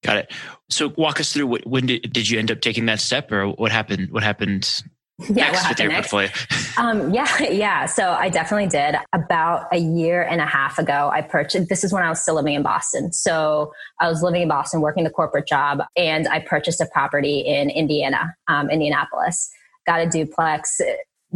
[0.04, 0.32] Got it.
[0.70, 3.48] So walk us through what, when did, did you end up taking that step, or
[3.50, 4.12] what happened?
[4.12, 4.84] What happened
[5.30, 6.12] Yeah, next with your next?
[6.12, 6.30] portfolio?
[6.78, 7.86] Um, yeah, yeah.
[7.88, 8.96] So I definitely did.
[9.14, 11.70] About a year and a half ago, I purchased.
[11.70, 13.12] This is when I was still living in Boston.
[13.12, 17.40] So I was living in Boston, working the corporate job, and I purchased a property
[17.40, 19.50] in Indiana, um, Indianapolis.
[19.88, 20.80] Got a duplex,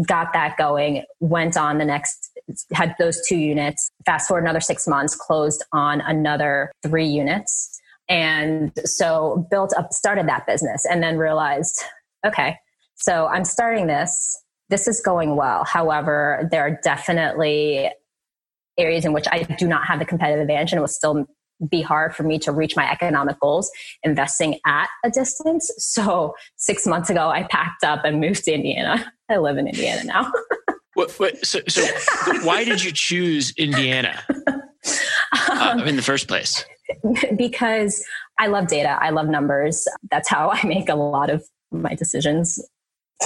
[0.08, 1.04] got that going.
[1.20, 2.32] Went on the next,
[2.74, 3.92] had those two units.
[4.06, 10.28] Fast forward another six months, closed on another three units, and so built up, started
[10.28, 11.84] that business, and then realized,
[12.26, 12.58] okay,
[12.96, 15.66] so I'm starting this this is going well.
[15.66, 17.92] However, there are definitely
[18.78, 21.28] areas in which I do not have the competitive advantage and will still
[21.70, 23.72] be hard for me to reach my economic goals
[24.04, 25.72] investing at a distance.
[25.78, 29.12] So six months ago, I packed up and moved to Indiana.
[29.30, 30.32] I live in Indiana now.
[30.94, 31.84] What, what, so, so
[32.44, 34.22] why did you choose Indiana
[35.50, 36.66] uh, in the first place?
[37.38, 38.04] because
[38.38, 38.98] I love data.
[39.02, 39.88] I love numbers.
[40.10, 42.60] That's how I make a lot of my decisions,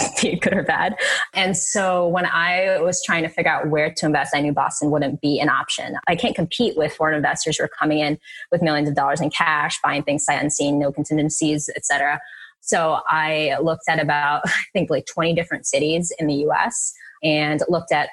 [0.21, 0.95] be good or bad.
[1.33, 4.91] And so when I was trying to figure out where to invest, I knew Boston
[4.91, 5.95] wouldn't be an option.
[6.07, 8.17] I can't compete with foreign investors who are coming in
[8.51, 12.19] with millions of dollars in cash, buying things sight unseen, no contingencies, et cetera.
[12.61, 17.61] So I looked at about, I think, like 20 different cities in the US and
[17.69, 18.09] looked at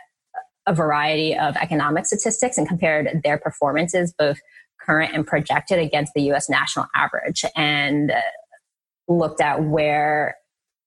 [0.67, 4.39] a variety of economic statistics and compared their performances, both
[4.81, 8.13] current and projected, against the US national average and
[9.09, 10.37] looked at where,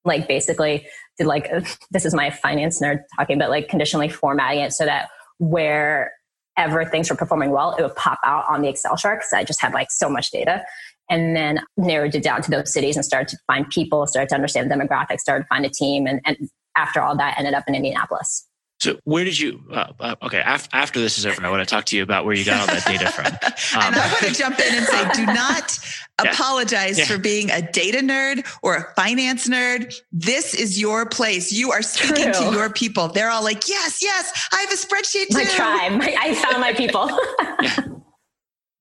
[0.05, 0.87] like, basically
[1.17, 1.49] did like,
[1.91, 7.09] this is my finance nerd talking, but like conditionally formatting it so that wherever things
[7.09, 9.73] were performing well, it would pop out on the Excel chart because I just had
[9.73, 10.63] like so much data.
[11.07, 14.35] And then narrowed it down to those cities and started to find people, started to
[14.35, 16.07] understand demographics, started to find a team.
[16.07, 18.47] And, and after all that, ended up in Indianapolis.
[18.79, 19.61] So where did you?
[19.71, 22.25] Uh, uh, okay, after, after this is over, I want to talk to you about
[22.25, 23.25] where you got all that data from.
[23.27, 23.33] Um,
[23.87, 25.79] and I want to jump in and say, do not
[26.23, 26.31] yeah.
[26.31, 27.05] apologize yeah.
[27.05, 29.95] for being a data nerd or a finance nerd.
[30.11, 31.51] This is your place.
[31.51, 32.49] You are speaking True.
[32.49, 33.07] to your people.
[33.07, 35.37] They're all like, yes, yes, I have a spreadsheet too.
[35.37, 36.15] My tribe.
[36.19, 37.09] I found my people.
[37.61, 37.95] yeah.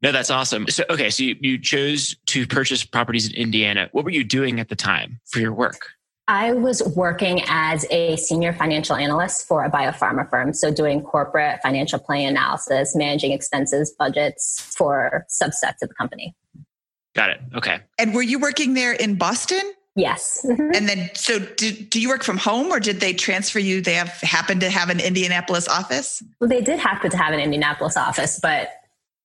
[0.03, 0.69] No, that's awesome.
[0.69, 3.89] So, okay, so you, you chose to purchase properties in Indiana.
[3.93, 5.95] What were you doing at the time for your work?
[6.27, 10.55] I was working as a senior financial analyst for a biopharma firm.
[10.55, 16.35] So doing corporate financial plan analysis, managing expenses, budgets for subsets of the company.
[17.15, 17.41] Got it.
[17.55, 17.81] Okay.
[17.99, 19.63] And were you working there in Boston?
[19.97, 20.45] Yes.
[20.45, 20.75] Mm-hmm.
[20.75, 23.81] and then, so do, do you work from home or did they transfer you?
[23.81, 26.21] They have happened to have an Indianapolis office?
[26.41, 28.71] Well, they did happen to have an Indianapolis office, but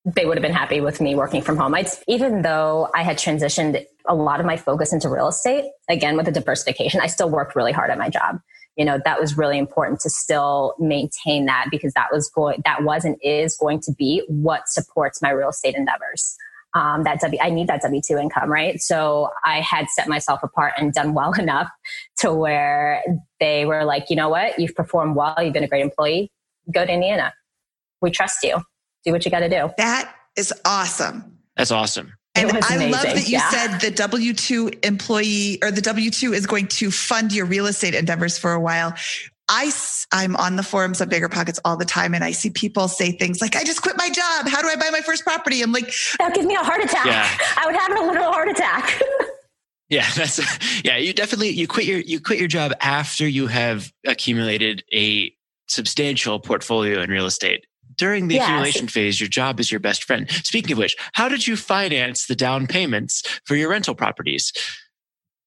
[0.05, 1.75] they would have been happy with me working from home.
[1.75, 6.15] I'd, even though I had transitioned a lot of my focus into real estate, again,
[6.15, 8.39] with the diversification, I still worked really hard at my job.
[8.77, 12.83] You know, that was really important to still maintain that because that was going, that
[12.83, 16.37] was and is going to be what supports my real estate endeavors.
[16.75, 18.79] Um, that W, I need that W 2 income, right?
[18.79, 21.67] So I had set myself apart and done well enough
[22.19, 23.03] to where
[23.41, 24.57] they were like, you know what?
[24.59, 25.35] You've performed well.
[25.39, 26.31] You've been a great employee.
[26.71, 27.33] Go to Indiana.
[28.01, 28.61] We trust you
[29.03, 29.69] do what you got to do.
[29.77, 31.37] That is awesome.
[31.55, 32.13] That's awesome.
[32.35, 33.49] And I love that you yeah.
[33.49, 37.65] said the W 2 employee or the W 2 is going to fund your real
[37.65, 38.93] estate endeavors for a while.
[39.49, 39.71] I,
[40.13, 43.11] I'm on the forums of Bigger Pockets all the time, and I see people say
[43.11, 44.47] things like, I just quit my job.
[44.47, 45.63] How do I buy my first property?
[45.63, 47.05] I'm like, that gives me a heart attack.
[47.07, 47.27] Yeah.
[47.57, 49.01] I would have a literal heart attack.
[49.89, 50.39] yeah, that's,
[50.85, 55.33] yeah, you definitely, you quit your, you quit your job after you have accumulated a
[55.67, 57.65] substantial portfolio in real estate
[57.99, 58.45] during the yes.
[58.45, 60.29] accumulation phase, your job is your best friend.
[60.31, 64.53] Speaking of which, how did you finance the down payments for your rental properties?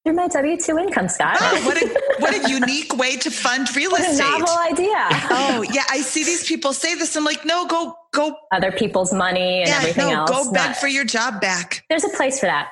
[0.05, 1.39] Through my W two income, Scott.
[1.41, 4.27] Oh, what a what a unique way to fund real what estate.
[4.27, 5.07] A novel idea.
[5.31, 7.17] Oh yeah, I see these people say this.
[7.17, 8.37] I'm like, no, go go.
[8.53, 10.31] Other people's money and yeah, everything no, else.
[10.31, 11.85] Go beg Not, for your job back.
[11.89, 12.71] There's a place for that.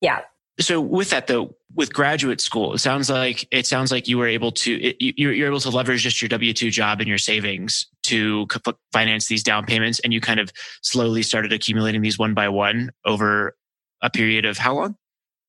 [0.00, 0.22] Yeah.
[0.58, 4.26] So with that though, with graduate school, it sounds like it sounds like you were
[4.26, 7.18] able to it, you're, you're able to leverage just your W two job and your
[7.18, 8.46] savings to
[8.92, 10.50] finance these down payments, and you kind of
[10.82, 13.54] slowly started accumulating these one by one over
[14.02, 14.96] a period of how long?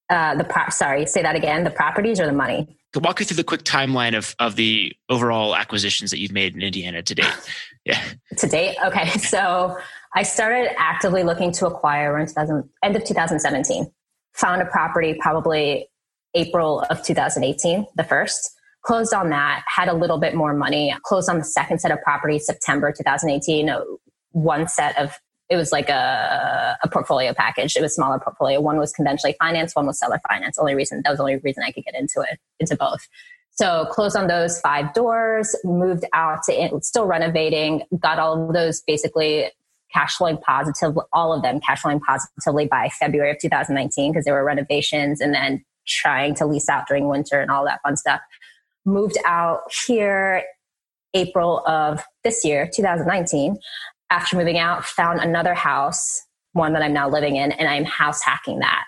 [0.09, 1.63] Uh, the pro- sorry, say that again.
[1.63, 2.77] The properties or the money?
[2.95, 6.61] Walk me through the quick timeline of of the overall acquisitions that you've made in
[6.61, 7.25] Indiana to date.
[7.85, 8.03] Yeah,
[8.39, 8.75] to date.
[8.85, 9.77] Okay, so
[10.13, 13.89] I started actively looking to acquire in 2000, end of 2017
[14.37, 15.89] found a property probably
[16.33, 18.51] April of 2018, the first.
[18.83, 22.01] Closed on that, had a little bit more money, closed on the second set of
[22.03, 23.69] properties September 2018.
[24.31, 25.19] One set of,
[25.49, 27.75] it was like a, a portfolio package.
[27.75, 28.61] It was smaller portfolio.
[28.61, 30.57] One was conventionally financed, one was seller finance.
[30.57, 33.07] Only reason, that was the only reason I could get into it, into both.
[33.51, 38.81] So closed on those five doors, moved out to still renovating, got all of those
[38.85, 39.49] basically
[39.93, 44.33] cash flowing positive, all of them cash flowing positively by February of 2019 because there
[44.33, 48.21] were renovations and then trying to lease out during winter and all that fun stuff.
[48.85, 50.43] Moved out here
[51.13, 53.57] April of this year, 2019.
[54.09, 56.21] After moving out, found another house,
[56.53, 58.83] one that I'm now living in, and I'm house hacking that.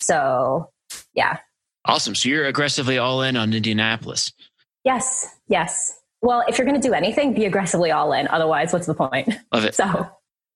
[0.00, 0.70] So,
[1.14, 1.38] yeah.
[1.84, 2.14] Awesome.
[2.14, 4.32] So you're aggressively all in on Indianapolis.
[4.84, 5.36] Yes.
[5.48, 5.98] Yes.
[6.20, 8.28] Well, if you're going to do anything, be aggressively all in.
[8.28, 9.28] Otherwise, what's the point?
[9.52, 9.74] Love it.
[9.82, 10.08] So,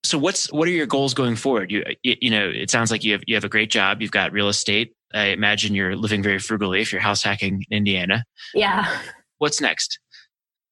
[0.06, 1.70] so what's what are your goals going forward?
[1.70, 4.00] You you know, it sounds like you have you have a great job.
[4.00, 4.94] You've got real estate.
[5.14, 8.24] I imagine you're living very frugally if you're house hacking in Indiana.
[8.54, 9.00] Yeah.
[9.38, 9.98] What's next?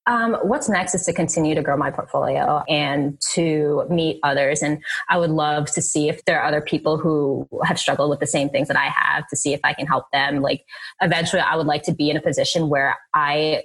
[0.07, 4.62] Um, what's next is to continue to grow my portfolio and to meet others.
[4.62, 8.21] And I would love to see if there are other people who have struggled with
[8.21, 10.42] the same things that I have to see if I can help them.
[10.42, 10.65] Like
[11.00, 13.65] eventually I would like to be in a position where I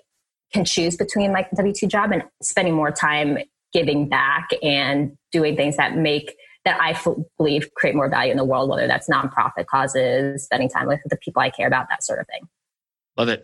[0.54, 3.38] can choose between the W 2 job and spending more time
[3.74, 7.08] giving back and doing things that make that I f-
[7.38, 11.18] believe create more value in the world, whether that's nonprofit causes, spending time with the
[11.18, 12.48] people I care about, that sort of thing.
[13.18, 13.44] Love it.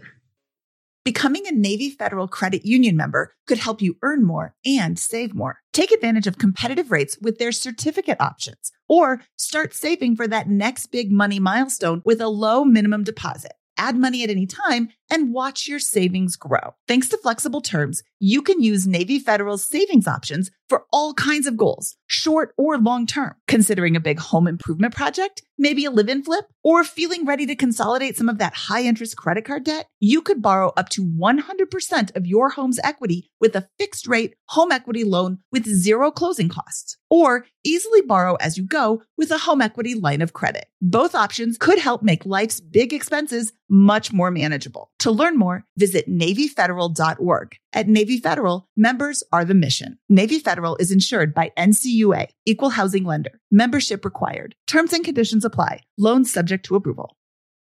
[1.06, 5.60] Becoming a Navy Federal Credit Union member could help you earn more and save more.
[5.72, 10.88] Take advantage of competitive rates with their certificate options or start saving for that next
[10.88, 13.54] big money milestone with a low minimum deposit.
[13.78, 16.74] Add money at any time and watch your savings grow.
[16.88, 21.58] Thanks to flexible terms, you can use Navy Federal's savings options for all kinds of
[21.58, 23.36] goals, short or long term.
[23.47, 27.56] Considering a big home improvement project, maybe a live in flip, or feeling ready to
[27.56, 32.16] consolidate some of that high interest credit card debt, you could borrow up to 100%
[32.16, 36.97] of your home's equity with a fixed rate home equity loan with zero closing costs,
[37.10, 40.66] or easily borrow as you go with a home equity line of credit.
[40.82, 44.91] Both options could help make life's big expenses much more manageable.
[45.00, 47.58] To learn more, visit NavyFederal.org.
[47.74, 50.00] At Navy Federal, members are the mission.
[50.10, 53.39] Navy Federal is insured by NCUA, Equal Housing Lender.
[53.52, 54.56] Membership required.
[54.68, 55.82] Terms and conditions apply.
[55.98, 57.18] Loans subject to approval.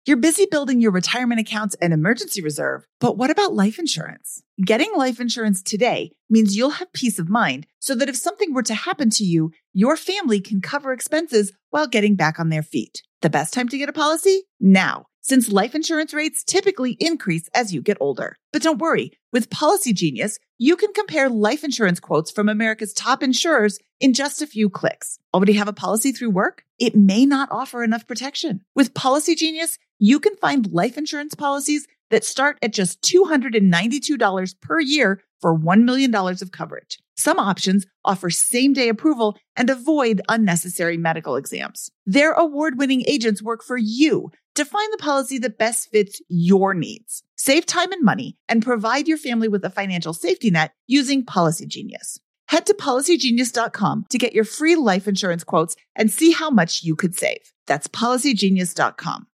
[0.07, 4.43] You're busy building your retirement accounts and emergency reserve, but what about life insurance?
[4.65, 8.63] Getting life insurance today means you'll have peace of mind so that if something were
[8.63, 13.03] to happen to you, your family can cover expenses while getting back on their feet.
[13.21, 14.45] The best time to get a policy?
[14.59, 18.37] Now since life insurance rates typically increase as you get older.
[18.53, 23.23] But don't worry, with Policy Genius, you can compare life insurance quotes from America's top
[23.23, 25.19] insurers in just a few clicks.
[25.33, 26.65] Already have a policy through work?
[26.79, 28.63] It may not offer enough protection.
[28.75, 34.81] With Policy Genius, you can find life insurance policies that start at just $292 per
[34.81, 36.99] year for $1 million of coverage.
[37.17, 41.91] Some options offer same day approval and avoid unnecessary medical exams.
[42.07, 44.31] Their award winning agents work for you
[44.61, 47.23] to find the policy that best fits your needs.
[47.37, 51.67] Save time and money and provide your family with a financial safety net using Policy
[51.67, 52.21] Genius.
[52.49, 56.95] Head to policygenius.com to get your free life insurance quotes and see how much you
[56.95, 57.53] could save.
[57.67, 59.29] That's policygenius.com.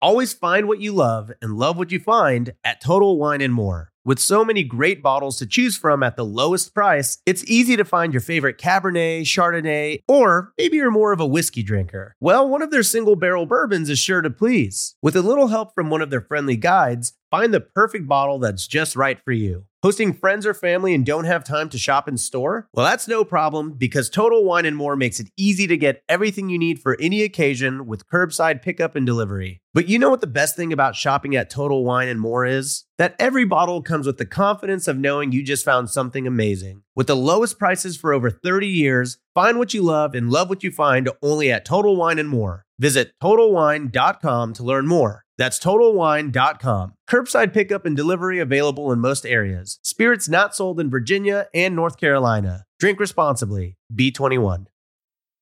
[0.00, 3.91] Always find what you love and love what you find at Total Wine and More.
[4.04, 7.84] With so many great bottles to choose from at the lowest price, it's easy to
[7.84, 12.16] find your favorite Cabernet, Chardonnay, or maybe you're more of a whiskey drinker.
[12.18, 14.96] Well, one of their single barrel bourbons is sure to please.
[15.02, 18.66] With a little help from one of their friendly guides, find the perfect bottle that's
[18.66, 19.64] just right for you.
[19.82, 22.68] Hosting friends or family and don't have time to shop in store?
[22.74, 26.50] Well, that's no problem because Total Wine and More makes it easy to get everything
[26.50, 29.62] you need for any occasion with curbside pickup and delivery.
[29.74, 32.84] But you know what the best thing about shopping at Total Wine and More is?
[32.98, 36.82] That every bottle comes with the confidence of knowing you just found something amazing.
[36.94, 40.62] With the lowest prices for over 30 years, find what you love and love what
[40.62, 42.66] you find only at Total Wine and More.
[42.78, 45.24] Visit TotalWine.com to learn more.
[45.42, 46.94] That's TotalWine.com.
[47.10, 49.80] Curbside pickup and delivery available in most areas.
[49.82, 52.64] Spirits not sold in Virginia and North Carolina.
[52.78, 53.76] Drink responsibly.
[53.92, 54.66] B21.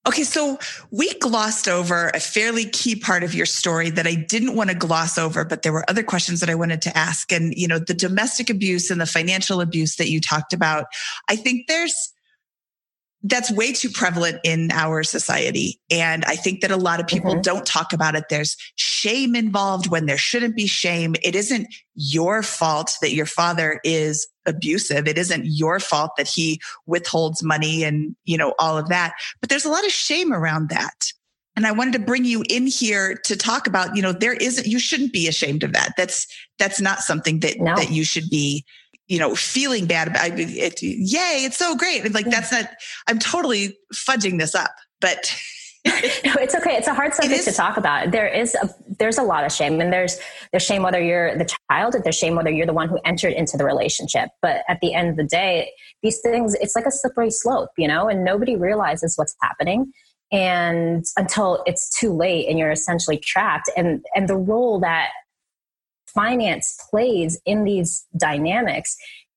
[0.08, 0.58] Okay, so
[0.90, 4.74] we glossed over a fairly key part of your story that I didn't want to
[4.74, 7.30] gloss over, but there were other questions that I wanted to ask.
[7.30, 10.86] And, you know, the domestic abuse and the financial abuse that you talked about,
[11.28, 12.14] I think there's,
[13.22, 15.78] that's way too prevalent in our society.
[15.90, 17.42] And I think that a lot of people mm-hmm.
[17.42, 18.24] don't talk about it.
[18.30, 21.14] There's shame involved when there shouldn't be shame.
[21.22, 25.06] It isn't your fault that your father is abusive.
[25.06, 29.12] It isn't your fault that he withholds money and, you know, all of that.
[29.40, 31.12] But there's a lot of shame around that.
[31.56, 34.66] And I wanted to bring you in here to talk about, you know, there isn't,
[34.66, 35.92] you shouldn't be ashamed of that.
[35.94, 36.26] That's,
[36.58, 37.76] that's not something that, no.
[37.76, 38.64] that you should be
[39.10, 40.82] you know, feeling bad about it.
[40.82, 42.14] Yay, it's so great.
[42.14, 42.70] Like that's not,
[43.08, 45.34] I'm totally fudging this up, but.
[45.86, 46.76] no, it's okay.
[46.76, 48.12] It's a hard subject to talk about.
[48.12, 48.68] There is a,
[49.00, 50.20] there's a lot of shame and there's,
[50.52, 53.32] there's shame whether you're the child, or there's shame whether you're the one who entered
[53.32, 54.28] into the relationship.
[54.42, 57.88] But at the end of the day, these things, it's like a slippery slope, you
[57.88, 59.92] know, and nobody realizes what's happening
[60.30, 65.10] and until it's too late and you're essentially trapped and and the role that
[66.14, 68.96] finance plays in these dynamics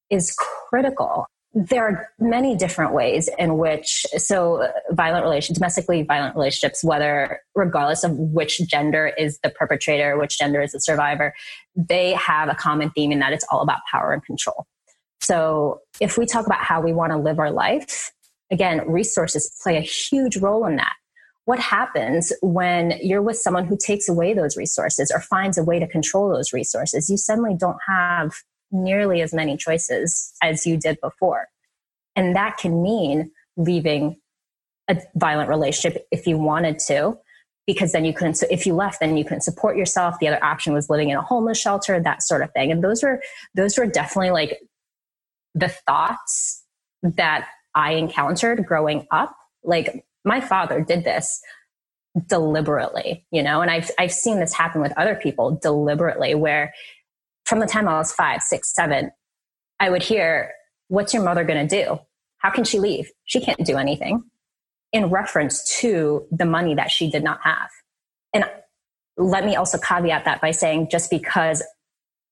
[0.10, 0.36] is
[0.70, 1.26] critical.
[1.56, 7.42] There are many different ways in which, so uh, violent relations, domestically violent relationships, whether
[7.54, 11.34] regardless of which gender is the perpetrator, which gender is the survivor,
[11.76, 14.66] they have a common theme in that it's all about power and control.
[15.22, 18.12] So if we talk about how we want to live our life,
[18.52, 20.94] again, resources play a huge role in that
[21.46, 25.80] what happens when you're with someone who takes away those resources or finds a way
[25.80, 27.10] to control those resources?
[27.10, 28.34] You suddenly don't have
[28.72, 31.48] nearly as many choices as you did before.
[32.16, 34.20] And that can mean leaving
[34.88, 37.18] a violent relationship if you wanted to,
[37.68, 40.16] because then you couldn't, if you left, then you couldn't support yourself.
[40.20, 42.72] The other option was living in a homeless shelter, that sort of thing.
[42.72, 43.22] And those were,
[43.56, 44.60] those were definitely like
[45.56, 46.64] the thoughts
[47.04, 49.36] that I encountered growing up.
[49.64, 51.42] Like my father did this
[52.28, 56.74] deliberately, you know, and I've, I've seen this happen with other people deliberately where
[57.46, 59.12] from the time I was five, six, seven,
[59.80, 60.54] I would hear,
[60.88, 62.00] what's your mother going to do?
[62.38, 63.12] How can she leave?
[63.26, 64.24] She can't do anything
[64.92, 67.70] in reference to the money that she did not have.
[68.34, 68.46] And
[69.18, 71.64] let me also caveat that by saying just because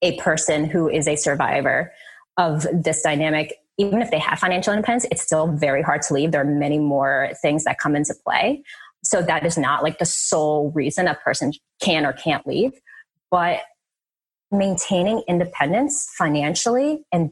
[0.02, 1.92] a person who is a survivor
[2.38, 6.32] of this dynamic, even if they have financial independence, it's still very hard to leave.
[6.32, 8.64] There are many more things that come into play.
[9.04, 12.72] So that is not like the sole reason a person can or can't leave.
[13.32, 13.62] But
[14.52, 17.32] maintaining independence financially and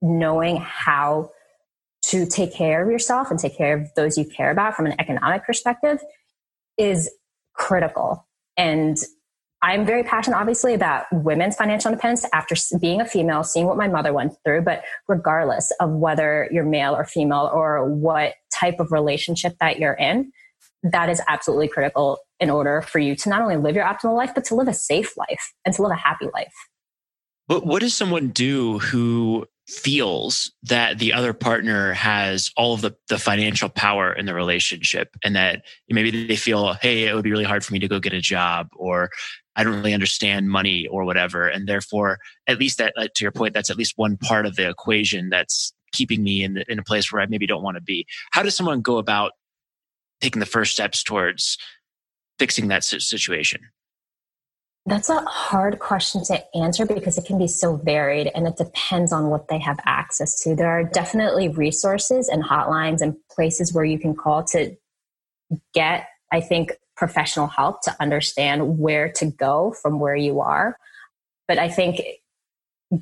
[0.00, 1.30] knowing how
[2.02, 4.94] to take care of yourself and take care of those you care about from an
[4.98, 5.98] economic perspective
[6.76, 7.10] is
[7.54, 8.26] critical.
[8.56, 8.98] And
[9.64, 13.88] I'm very passionate, obviously, about women's financial independence after being a female, seeing what my
[13.88, 14.60] mother went through.
[14.60, 19.94] But regardless of whether you're male or female or what type of relationship that you're
[19.94, 20.32] in,
[20.82, 24.32] that is absolutely critical in order for you to not only live your optimal life,
[24.34, 26.52] but to live a safe life and to live a happy life.
[27.48, 32.94] But what does someone do who feels that the other partner has all of the,
[33.08, 37.30] the financial power in the relationship and that maybe they feel, hey, it would be
[37.30, 39.08] really hard for me to go get a job or
[39.56, 41.48] I don't really understand money or whatever.
[41.48, 44.56] And therefore, at least that, uh, to your point, that's at least one part of
[44.56, 47.76] the equation that's keeping me in, the, in a place where I maybe don't want
[47.76, 48.06] to be.
[48.32, 49.32] How does someone go about
[50.20, 51.56] taking the first steps towards
[52.38, 53.60] fixing that situation?
[54.86, 59.12] That's a hard question to answer because it can be so varied and it depends
[59.12, 60.54] on what they have access to.
[60.54, 64.76] There are definitely resources and hotlines and places where you can call to
[65.72, 70.76] get, I think, professional help to understand where to go from where you are.
[71.48, 72.00] But I think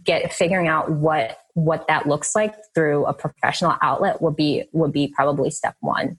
[0.04, 4.92] get figuring out what what that looks like through a professional outlet would be would
[4.92, 6.18] be probably step one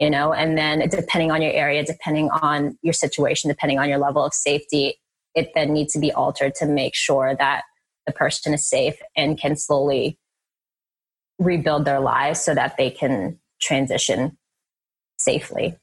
[0.00, 3.98] you know and then depending on your area depending on your situation depending on your
[3.98, 4.96] level of safety
[5.34, 7.62] it then needs to be altered to make sure that
[8.06, 10.18] the person is safe and can slowly
[11.38, 14.36] rebuild their lives so that they can transition
[15.18, 15.76] safely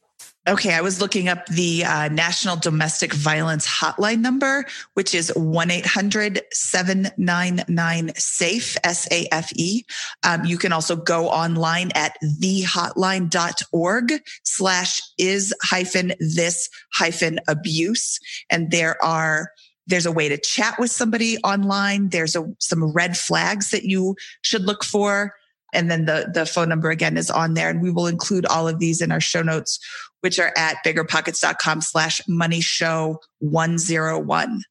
[0.50, 4.66] Okay, I was looking up the uh, National Domestic Violence Hotline number,
[4.96, 9.84] which is 1 800 799 SAFE, S A F E.
[10.24, 14.14] Um, you can also go online at thehotline.org
[14.44, 18.18] slash is hyphen this hyphen abuse.
[18.50, 19.52] And there are
[19.86, 22.10] there's a way to chat with somebody online.
[22.10, 25.36] There's a, some red flags that you should look for.
[25.74, 27.70] And then the, the phone number again is on there.
[27.70, 29.80] And we will include all of these in our show notes,
[30.22, 34.62] which are at biggerpockets.com slash money show 101.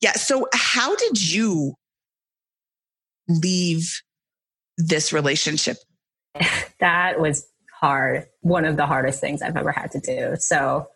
[0.00, 0.12] Yeah.
[0.12, 1.74] So how did you
[3.28, 4.00] leave
[4.76, 5.76] this relationship?
[6.80, 7.46] that was
[7.80, 8.26] hard.
[8.40, 10.36] One of the hardest things I've ever had to do.
[10.38, 10.86] So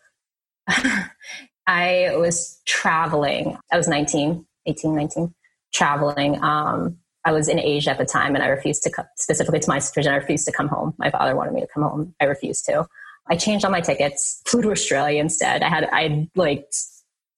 [1.67, 3.57] I was traveling.
[3.71, 5.33] I was 19, 18, 19,
[5.73, 6.41] traveling.
[6.43, 9.69] Um, I was in Asia at the time and I refused to come, specifically to
[9.69, 10.93] my situation, I refused to come home.
[10.97, 12.13] My father wanted me to come home.
[12.19, 12.85] I refused to.
[13.29, 15.63] I changed all my tickets, flew to Australia instead.
[15.63, 16.65] I had, I like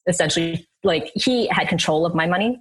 [0.08, 2.60] essentially, like he had control of my money.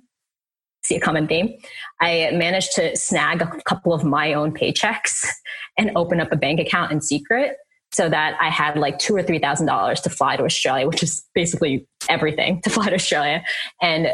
[0.85, 1.55] See a common theme.
[2.01, 5.27] I managed to snag a couple of my own paychecks
[5.79, 7.57] and open up a bank account in secret
[7.93, 11.03] so that I had like two or three thousand dollars to fly to Australia, which
[11.03, 13.43] is basically everything to fly to Australia
[13.81, 14.09] and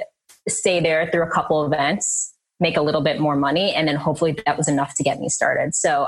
[0.48, 3.74] stay there through a couple events make a little bit more money.
[3.74, 5.74] And then hopefully that was enough to get me started.
[5.74, 6.06] So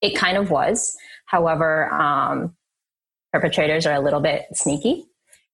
[0.00, 0.96] it kind of was.
[1.30, 2.56] However, um,
[3.32, 5.06] perpetrators are a little bit sneaky.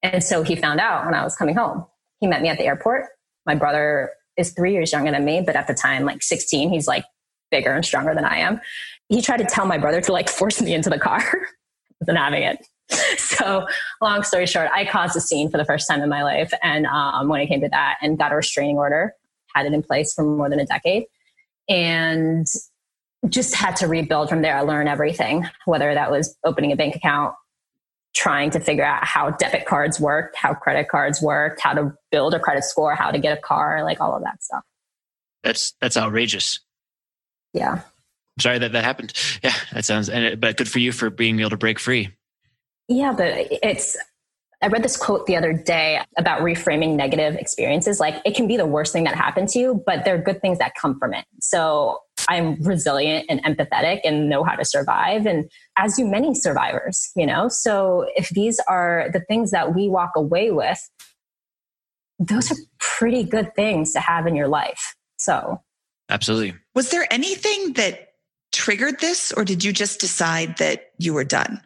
[0.03, 1.85] And so he found out when I was coming home.
[2.20, 3.07] He met me at the airport.
[3.45, 6.87] My brother is three years younger than me, but at the time, like 16, he's
[6.87, 7.05] like
[7.51, 8.61] bigger and stronger than I am.
[9.09, 11.22] He tried to tell my brother to like force me into the car.
[12.01, 12.66] Wasn't having it.
[13.18, 13.66] So,
[14.01, 16.53] long story short, I caused a scene for the first time in my life.
[16.62, 19.12] And um, when it came to that, and got a restraining order
[19.55, 21.05] had it in place for more than a decade.
[21.68, 22.47] And
[23.29, 24.57] just had to rebuild from there.
[24.57, 27.35] I learned everything, whether that was opening a bank account,
[28.14, 32.35] trying to figure out how debit cards worked, how credit cards worked, how to build
[32.35, 34.62] a credit score, how to get a car, like all of that stuff.
[35.43, 36.61] That's that's outrageous.
[37.53, 37.72] Yeah.
[37.74, 39.12] I'm sorry that that happened.
[39.43, 40.11] Yeah, that sounds.
[40.11, 42.11] But good for you for being able to break free.
[42.89, 43.97] Yeah, but it's
[44.62, 48.01] I read this quote the other day about reframing negative experiences.
[48.01, 50.41] Like it can be the worst thing that happened to you, but there are good
[50.41, 51.24] things that come from it.
[51.41, 51.99] So
[52.29, 55.27] I'm resilient and empathetic and know how to survive.
[55.27, 57.49] And as do many survivors, you know?
[57.49, 60.81] So if these are the things that we walk away with,
[62.18, 64.97] those are pretty good things to have in your life.
[65.18, 65.61] So
[66.09, 66.55] absolutely.
[66.74, 68.09] Was there anything that
[68.53, 71.61] triggered this, or did you just decide that you were done?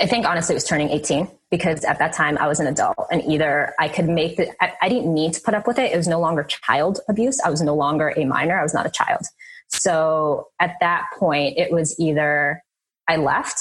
[0.00, 3.06] I think honestly it was turning 18 because at that time I was an adult
[3.10, 5.92] and either I could make the, I, I, didn't need to put up with it.
[5.92, 7.40] It was no longer child abuse.
[7.40, 8.58] I was no longer a minor.
[8.58, 9.22] I was not a child.
[9.68, 12.62] So at that point, it was either
[13.08, 13.60] I left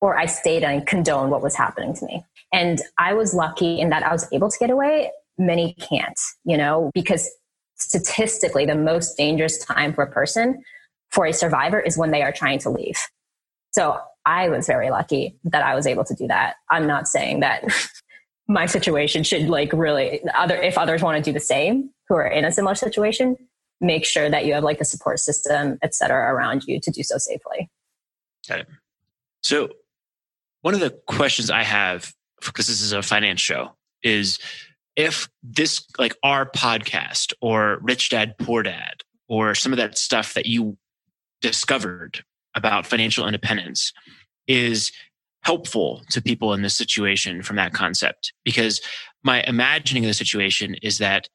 [0.00, 2.24] or I stayed and condoned what was happening to me.
[2.52, 6.56] And I was lucky in that I was able to get away many can't, you
[6.56, 7.28] know, because
[7.76, 10.62] statistically, the most dangerous time for a person,
[11.10, 12.98] for a survivor, is when they are trying to leave.
[13.74, 16.54] So I was very lucky that I was able to do that.
[16.70, 17.64] I'm not saying that
[18.48, 22.26] my situation should like really other if others want to do the same who are
[22.26, 23.36] in a similar situation,
[23.80, 27.02] make sure that you have like a support system, et cetera, around you to do
[27.02, 27.68] so safely.
[28.48, 28.68] Got it.
[29.42, 29.70] So
[30.60, 32.14] one of the questions I have,
[32.44, 34.38] because this is a finance show, is
[34.94, 40.34] if this like our podcast or Rich Dad Poor Dad or some of that stuff
[40.34, 40.78] that you
[41.40, 42.22] discovered
[42.54, 43.92] about financial independence
[44.46, 44.92] is
[45.42, 48.32] helpful to people in this situation from that concept.
[48.44, 48.80] Because
[49.22, 51.28] my imagining of the situation is that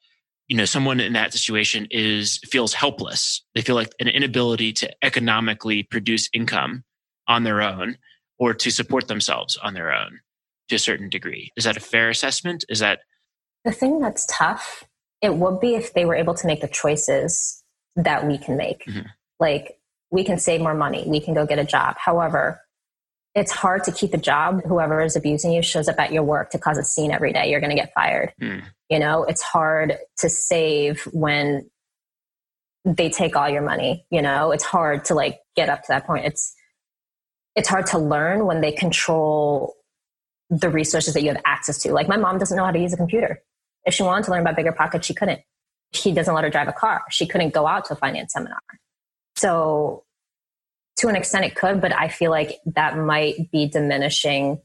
[0.47, 3.43] you know someone in that situation is feels helpless.
[3.53, 6.83] They feel like an inability to economically produce income
[7.27, 7.97] on their own
[8.39, 10.19] or to support themselves on their own
[10.69, 11.51] to a certain degree.
[11.55, 12.65] Is that a fair assessment?
[12.69, 12.99] Is that
[13.63, 14.85] the thing that's tough
[15.21, 17.63] it would be if they were able to make the choices
[17.95, 18.85] that we can make.
[18.85, 19.07] Mm-hmm.
[19.39, 19.78] like
[20.11, 22.61] we can save more money we can go get a job however
[23.35, 24.61] it's hard to keep a job.
[24.65, 27.49] Whoever is abusing you shows up at your work to cause a scene every day.
[27.49, 28.33] You're going to get fired.
[28.41, 28.63] Mm.
[28.89, 31.69] You know, it's hard to save when
[32.85, 34.05] they take all your money.
[34.09, 36.25] You know, it's hard to like get up to that point.
[36.25, 36.53] It's,
[37.55, 39.75] it's hard to learn when they control
[40.49, 41.93] the resources that you have access to.
[41.93, 43.41] Like my mom doesn't know how to use a computer.
[43.85, 45.41] If she wanted to learn about bigger pockets, she couldn't.
[45.91, 47.03] He doesn't let her drive a car.
[47.09, 48.59] She couldn't go out to a finance seminar.
[49.39, 50.03] So
[50.97, 54.61] to an extent it could, but I feel like that might be diminishing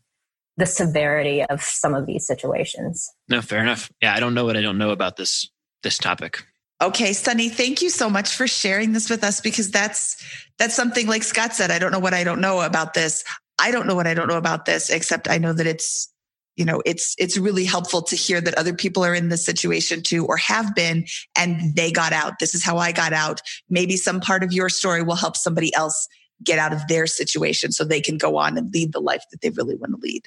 [0.56, 3.08] the severity of some of these situations.
[3.28, 3.90] No, fair enough.
[4.02, 5.48] Yeah, I don't know what I don't know about this
[5.82, 6.44] this topic.
[6.82, 10.16] Okay, Sunny, thank you so much for sharing this with us because that's
[10.58, 13.24] that's something like Scott said, I don't know what I don't know about this.
[13.60, 16.12] I don't know what I don't know about this except I know that it's
[16.56, 20.02] you know it's it's really helpful to hear that other people are in this situation
[20.02, 21.04] too or have been
[21.36, 24.68] and they got out this is how i got out maybe some part of your
[24.68, 26.08] story will help somebody else
[26.42, 29.40] get out of their situation so they can go on and lead the life that
[29.40, 30.22] they really want to lead.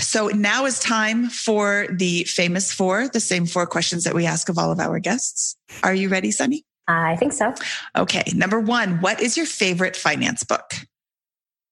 [0.00, 4.48] So now is time for the famous four, the same four questions that we ask
[4.48, 5.56] of all of our guests.
[5.82, 6.64] Are you ready, Sunny?
[6.88, 7.54] I think so.
[7.96, 8.24] Okay.
[8.34, 10.72] Number one, what is your favorite finance book?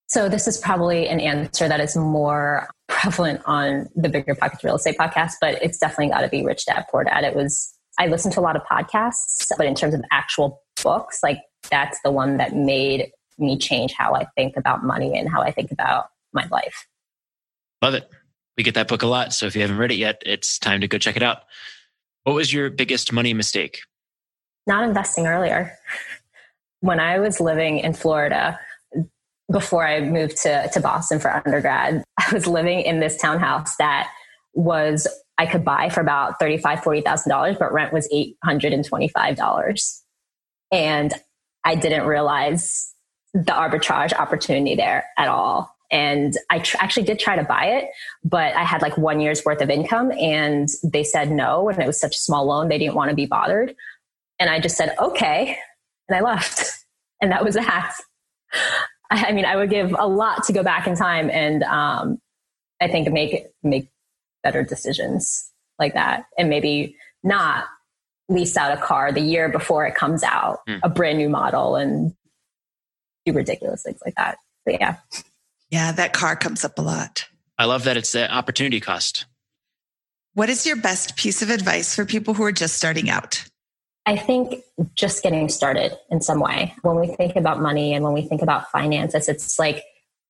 [0.09, 4.77] So this is probably an answer that is more prevalent on the Bigger Pockets Real
[4.77, 7.25] Estate podcast, but it's definitely got to be Rich Dad Poor Dad.
[7.25, 11.21] It was, I listened to a lot of podcasts, but in terms of actual books,
[11.23, 11.41] like
[11.71, 15.51] that's the one that made me change how I think about money and how I
[15.51, 16.87] think about my life.
[17.83, 18.09] Love it.
[18.57, 19.35] We get that book a lot.
[19.35, 21.43] So if you haven't read it yet, it's time to go check it out.
[22.25, 23.81] What was your biggest money mistake?
[24.67, 25.77] Not investing earlier.
[26.81, 28.61] When I was living in Florida,
[29.51, 34.11] before I moved to, to Boston for undergrad, I was living in this townhouse that
[34.55, 35.07] was
[35.39, 38.09] I could buy for about $35,000, $40,000, but rent was
[38.45, 40.01] $825.
[40.73, 41.15] And
[41.65, 42.93] I didn't realize
[43.35, 45.75] the arbitrage opportunity there at all.
[45.91, 47.89] And I tr- actually did try to buy it,
[48.25, 51.69] but I had like one year's worth of income and they said no.
[51.69, 53.75] And it was such a small loan, they didn't want to be bothered.
[54.39, 55.57] And I just said, okay.
[56.09, 56.75] And I left.
[57.21, 57.97] And that was that.
[59.11, 62.19] I mean, I would give a lot to go back in time and um,
[62.81, 63.89] I think make make
[64.43, 67.67] better decisions like that, and maybe not
[68.29, 70.81] lease out a car the year before it comes out, mm.
[70.83, 72.15] a brand new model, and
[73.25, 74.39] do ridiculous things like that.
[74.65, 74.97] But yeah.
[75.71, 77.27] Yeah, that car comes up a lot.
[77.59, 79.27] I love that it's the opportunity cost.
[80.35, 83.45] What is your best piece of advice for people who are just starting out?
[84.09, 86.75] I think just getting started in some way.
[86.81, 89.85] When we think about money and when we think about finances, it's like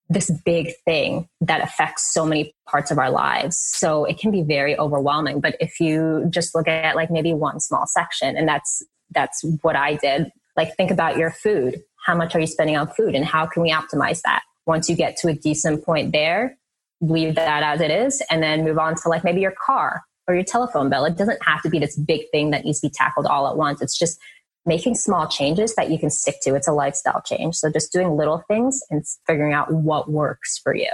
[0.08, 3.56] this big thing that affects so many parts of our lives.
[3.56, 5.40] So it can be very overwhelming.
[5.40, 9.76] But if you just look at like maybe one small section, and that's that's what
[9.76, 10.32] I did.
[10.56, 13.62] Like think about your food how much are you spending on food and how can
[13.62, 14.42] we optimize that?
[14.66, 16.56] Once you get to a decent point there,
[17.00, 20.34] leave that as it is and then move on to like maybe your car or
[20.34, 21.04] your telephone bill.
[21.06, 23.56] It doesn't have to be this big thing that needs to be tackled all at
[23.56, 23.80] once.
[23.80, 24.20] It's just
[24.66, 26.54] making small changes that you can stick to.
[26.54, 27.56] It's a lifestyle change.
[27.56, 30.90] So just doing little things and figuring out what works for you.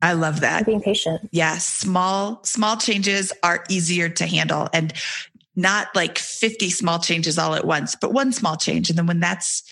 [0.00, 0.58] I love that.
[0.58, 1.28] And being patient.
[1.32, 4.92] Yeah, small small changes are easier to handle and
[5.56, 9.20] not like 50 small changes all at once, but one small change and then when
[9.20, 9.62] that's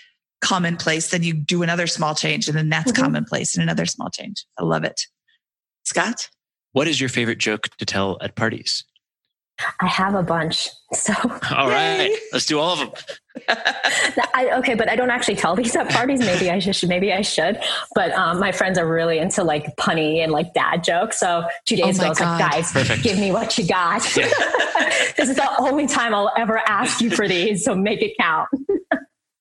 [0.41, 3.03] commonplace, then you do another small change and then that's mm-hmm.
[3.03, 4.45] commonplace and another small change.
[4.59, 5.03] I love it.
[5.85, 6.31] Scott?
[6.75, 8.85] What is your favorite joke to tell at parties?
[9.81, 10.68] I have a bunch.
[10.93, 11.14] So
[11.53, 12.91] all right, let's do all of them.
[14.35, 16.18] I, okay, but I don't actually tell these at parties.
[16.18, 16.89] Maybe I should.
[16.89, 17.61] Maybe I should.
[17.95, 21.20] But um, my friends are really into like punny and like dad jokes.
[21.20, 23.05] So two days Oh ago, I was like, guys, Perfect.
[23.05, 24.03] give me what you got.
[25.16, 27.64] this is the only time I'll ever ask you for these.
[27.64, 28.49] So make it count.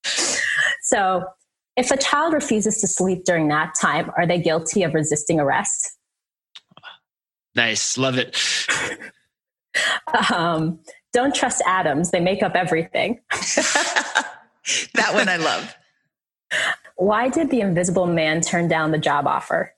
[0.84, 1.26] so,
[1.76, 5.98] if a child refuses to sleep during nap time, are they guilty of resisting arrest?
[7.56, 8.38] Nice, love it.
[10.34, 10.80] Um,
[11.12, 13.20] don't trust atoms; they make up everything.
[14.93, 15.76] that one I love.
[16.95, 19.74] Why did the invisible man turn down the job offer?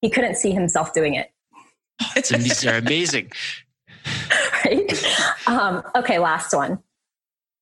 [0.00, 1.32] He couldn't see himself doing it.
[2.14, 3.32] It's, these are amazing.
[4.64, 5.46] right?
[5.46, 6.78] Um, okay, last one.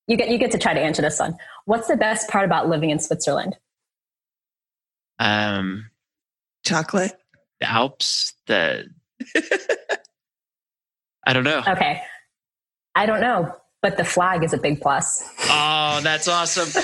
[0.07, 1.37] You get you get to try to answer this one.
[1.65, 3.57] What's the best part about living in Switzerland?
[5.19, 5.91] Um,
[6.65, 7.13] Chocolate.
[7.61, 8.87] the Alps, the
[11.27, 11.63] I don't know.
[11.67, 12.01] Okay,
[12.95, 13.53] I don't know,
[13.83, 15.29] but the flag is a big plus.
[15.49, 16.69] Oh, that's awesome.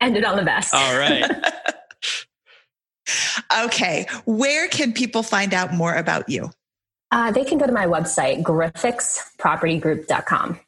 [0.00, 0.72] Ended on the best.
[0.74, 1.24] All right.
[3.64, 4.04] Okay.
[4.26, 6.50] Where can people find out more about you?
[7.10, 10.60] Uh, they can go to my website, griffixpropertygroup.com.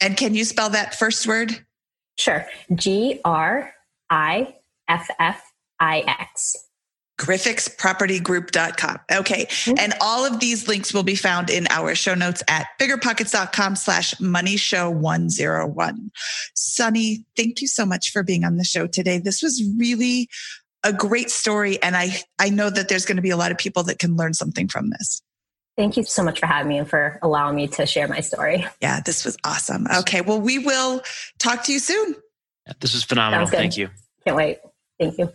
[0.00, 1.66] And can you spell that first word?
[2.16, 3.72] Sure, G R
[4.08, 4.54] I
[4.86, 5.42] F F
[5.80, 6.56] I X.
[7.18, 8.98] griffixpropertygroup.com.
[9.12, 9.46] Okay.
[9.46, 9.78] Mm-hmm.
[9.78, 14.18] And all of these links will be found in our show notes at biggerpockets.com slash
[14.20, 16.10] money show 101.
[16.54, 19.18] Sunny, thank you so much for being on the show today.
[19.18, 20.28] This was really
[20.84, 21.82] a great story.
[21.82, 24.16] And I, I know that there's going to be a lot of people that can
[24.16, 25.20] learn something from this.
[25.76, 28.66] Thank you so much for having me and for allowing me to share my story.
[28.80, 29.86] Yeah, this was awesome.
[30.00, 30.22] Okay.
[30.22, 31.02] Well, we will
[31.38, 32.16] talk to you soon.
[32.80, 33.46] This was phenomenal.
[33.46, 33.88] Thank you.
[34.24, 34.58] Can't wait.
[34.98, 35.32] Thank you.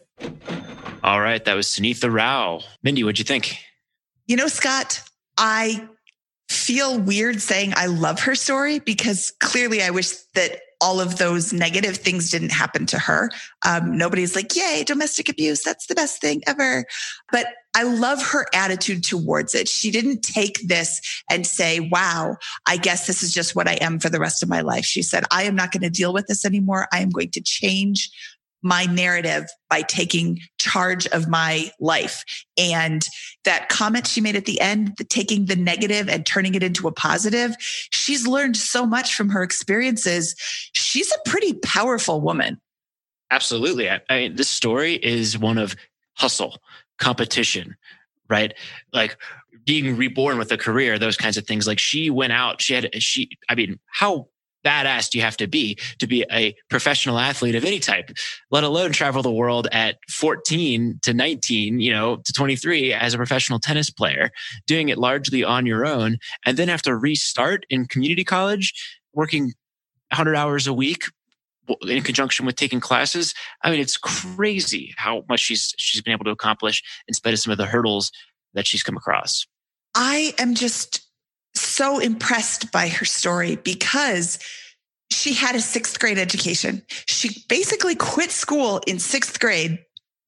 [1.03, 1.43] All right.
[1.43, 2.61] That was Sunitha Rao.
[2.81, 3.57] Mindy, what'd you think?
[4.27, 5.01] You know, Scott,
[5.37, 5.87] I
[6.49, 11.53] feel weird saying I love her story because clearly I wish that all of those
[11.53, 13.29] negative things didn't happen to her.
[13.65, 15.63] Um, nobody's like, yay, domestic abuse.
[15.63, 16.85] That's the best thing ever.
[17.31, 19.69] But I love her attitude towards it.
[19.69, 22.35] She didn't take this and say, wow,
[22.67, 24.83] I guess this is just what I am for the rest of my life.
[24.83, 26.87] She said, I am not going to deal with this anymore.
[26.91, 28.11] I am going to change
[28.63, 32.23] my narrative by taking charge of my life.
[32.57, 33.05] And
[33.43, 36.87] that comment she made at the end, the taking the negative and turning it into
[36.87, 37.55] a positive,
[37.91, 40.35] she's learned so much from her experiences.
[40.73, 42.59] She's a pretty powerful woman.
[43.29, 43.89] Absolutely.
[43.89, 45.75] I, I mean, this story is one of
[46.13, 46.57] hustle,
[46.99, 47.75] competition,
[48.29, 48.53] right?
[48.93, 49.17] Like
[49.65, 51.67] being reborn with a career, those kinds of things.
[51.67, 54.27] Like she went out, she had, she, I mean, how
[54.63, 58.11] badass do you have to be to be a professional athlete of any type,
[58.51, 63.17] let alone travel the world at 14 to 19, you know, to 23 as a
[63.17, 64.29] professional tennis player,
[64.67, 68.73] doing it largely on your own, and then have to restart in community college,
[69.13, 69.53] working
[70.09, 71.05] 100 hours a week
[71.87, 73.33] in conjunction with taking classes.
[73.63, 77.39] I mean, it's crazy how much she's she's been able to accomplish in spite of
[77.39, 78.11] some of the hurdles
[78.53, 79.45] that she's come across.
[79.95, 81.02] I am just
[81.55, 84.39] so impressed by her story because
[85.11, 86.81] she had a sixth grade education.
[87.07, 89.79] She basically quit school in sixth grade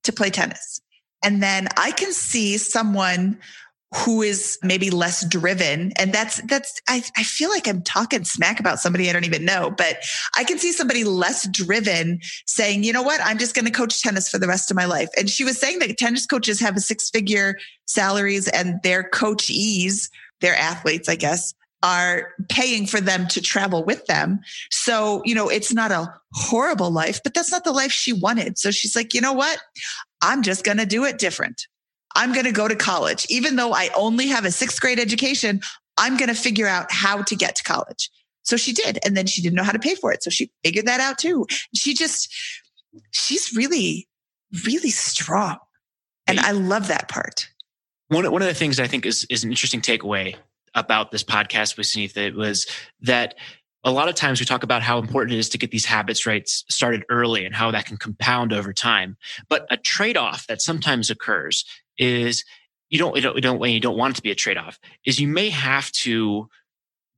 [0.03, 0.82] to play tennis.
[1.23, 3.39] And then I can see someone
[3.95, 5.91] who is maybe less driven.
[5.97, 9.45] And that's, that's, I, I feel like I'm talking smack about somebody I don't even
[9.45, 9.97] know, but
[10.36, 14.01] I can see somebody less driven saying, you know what, I'm just going to coach
[14.01, 15.09] tennis for the rest of my life.
[15.17, 17.55] And she was saying that tennis coaches have a six figure
[17.86, 20.09] salaries and their coachees
[20.45, 24.39] their athletes, I guess, are paying for them to travel with them.
[24.71, 28.57] So, you know, it's not a horrible life, but that's not the life she wanted.
[28.57, 29.59] So she's like, you know what?
[30.21, 31.67] I'm just going to do it different.
[32.15, 33.25] I'm going to go to college.
[33.29, 35.61] Even though I only have a sixth grade education,
[35.97, 38.09] I'm going to figure out how to get to college.
[38.43, 38.99] So she did.
[39.03, 40.23] And then she didn't know how to pay for it.
[40.23, 41.45] So she figured that out too.
[41.75, 42.33] She just,
[43.11, 44.07] she's really,
[44.65, 45.57] really strong.
[46.27, 47.49] And I love that part.
[48.10, 50.36] One, one of the things I think is, is an interesting takeaway
[50.76, 52.68] about this podcast with Sunitha was
[53.01, 53.36] that
[53.84, 56.26] a lot of times we talk about how important it is to get these habits
[56.26, 59.16] right started early and how that can compound over time.
[59.47, 61.66] But a trade off that sometimes occurs
[61.97, 62.43] is
[62.89, 64.80] you don't, you don't, you don't, you don't want it to be a trade off
[65.06, 66.49] is you may have to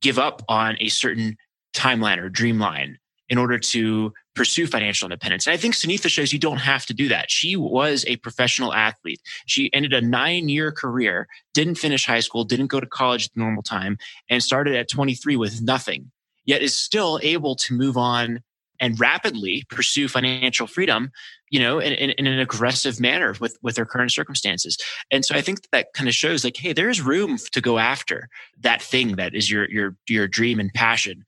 [0.00, 1.36] give up on a certain
[1.74, 2.96] timeline or dreamline
[3.28, 5.48] in order to pursue financial independence.
[5.48, 7.28] And I think Sunitha shows you don't have to do that.
[7.28, 9.20] She was a professional athlete.
[9.46, 13.34] She ended a nine year career, didn't finish high school, didn't go to college at
[13.34, 13.98] the normal time,
[14.30, 16.12] and started at 23 with nothing,
[16.44, 18.44] yet is still able to move on
[18.78, 21.10] and rapidly pursue financial freedom,
[21.50, 24.78] you know, in, in, in, an aggressive manner with, with their current circumstances.
[25.10, 27.60] And so I think that, that kind of shows like, hey, there is room to
[27.60, 28.28] go after
[28.60, 31.24] that thing that is your, your, your dream and passion.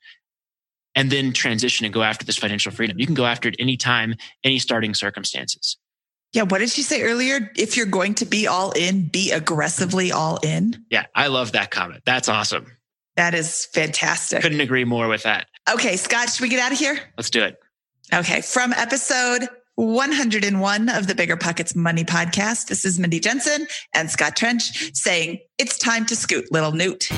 [0.95, 2.99] And then transition and go after this financial freedom.
[2.99, 5.76] You can go after it anytime, any starting circumstances.
[6.32, 6.43] Yeah.
[6.43, 7.51] What did she say earlier?
[7.57, 10.84] If you're going to be all in, be aggressively all in.
[10.91, 11.07] Yeah.
[11.14, 12.03] I love that comment.
[12.05, 12.66] That's awesome.
[13.16, 14.43] That is fantastic.
[14.43, 15.47] Couldn't agree more with that.
[15.70, 16.99] Okay, Scott, should we get out of here?
[17.16, 17.59] Let's do it.
[18.12, 24.11] Okay, from episode 101 of the Bigger Pockets Money Podcast, this is Mindy Jensen and
[24.11, 27.11] Scott Trench saying, It's time to scoot, little newt.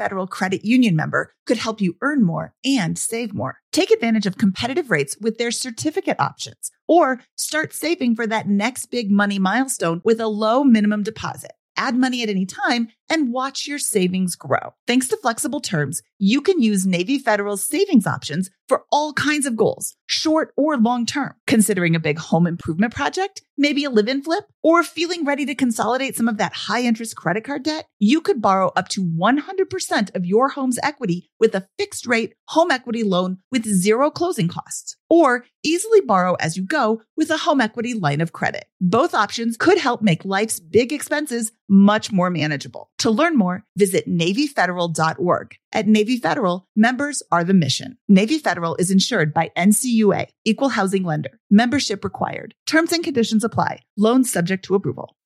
[0.00, 3.58] Federal Credit Union member could help you earn more and save more.
[3.70, 8.86] Take advantage of competitive rates with their certificate options or start saving for that next
[8.86, 11.52] big money milestone with a low minimum deposit.
[11.76, 14.72] Add money at any time and watch your savings grow.
[14.86, 19.56] Thanks to flexible terms, you can use Navy Federal's savings options for all kinds of
[19.56, 21.34] goals, short or long term.
[21.48, 25.54] Considering a big home improvement project, maybe a live in flip, or feeling ready to
[25.54, 30.14] consolidate some of that high interest credit card debt, you could borrow up to 100%
[30.14, 34.96] of your home's equity with a fixed rate home equity loan with zero closing costs,
[35.08, 38.66] or easily borrow as you go with a home equity line of credit.
[38.80, 42.90] Both options could help make life's big expenses much more manageable.
[43.00, 45.56] To learn more, visit NavyFederal.org.
[45.72, 47.96] At Navy Federal, members are the mission.
[48.08, 51.40] Navy Federal is insured by NCUA, Equal Housing Lender.
[51.50, 52.54] Membership required.
[52.66, 53.80] Terms and conditions apply.
[53.96, 55.16] Loans subject to approval.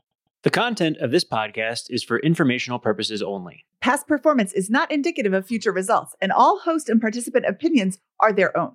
[0.45, 3.65] The content of this podcast is for informational purposes only.
[3.81, 8.33] Past performance is not indicative of future results, and all host and participant opinions are
[8.33, 8.75] their own.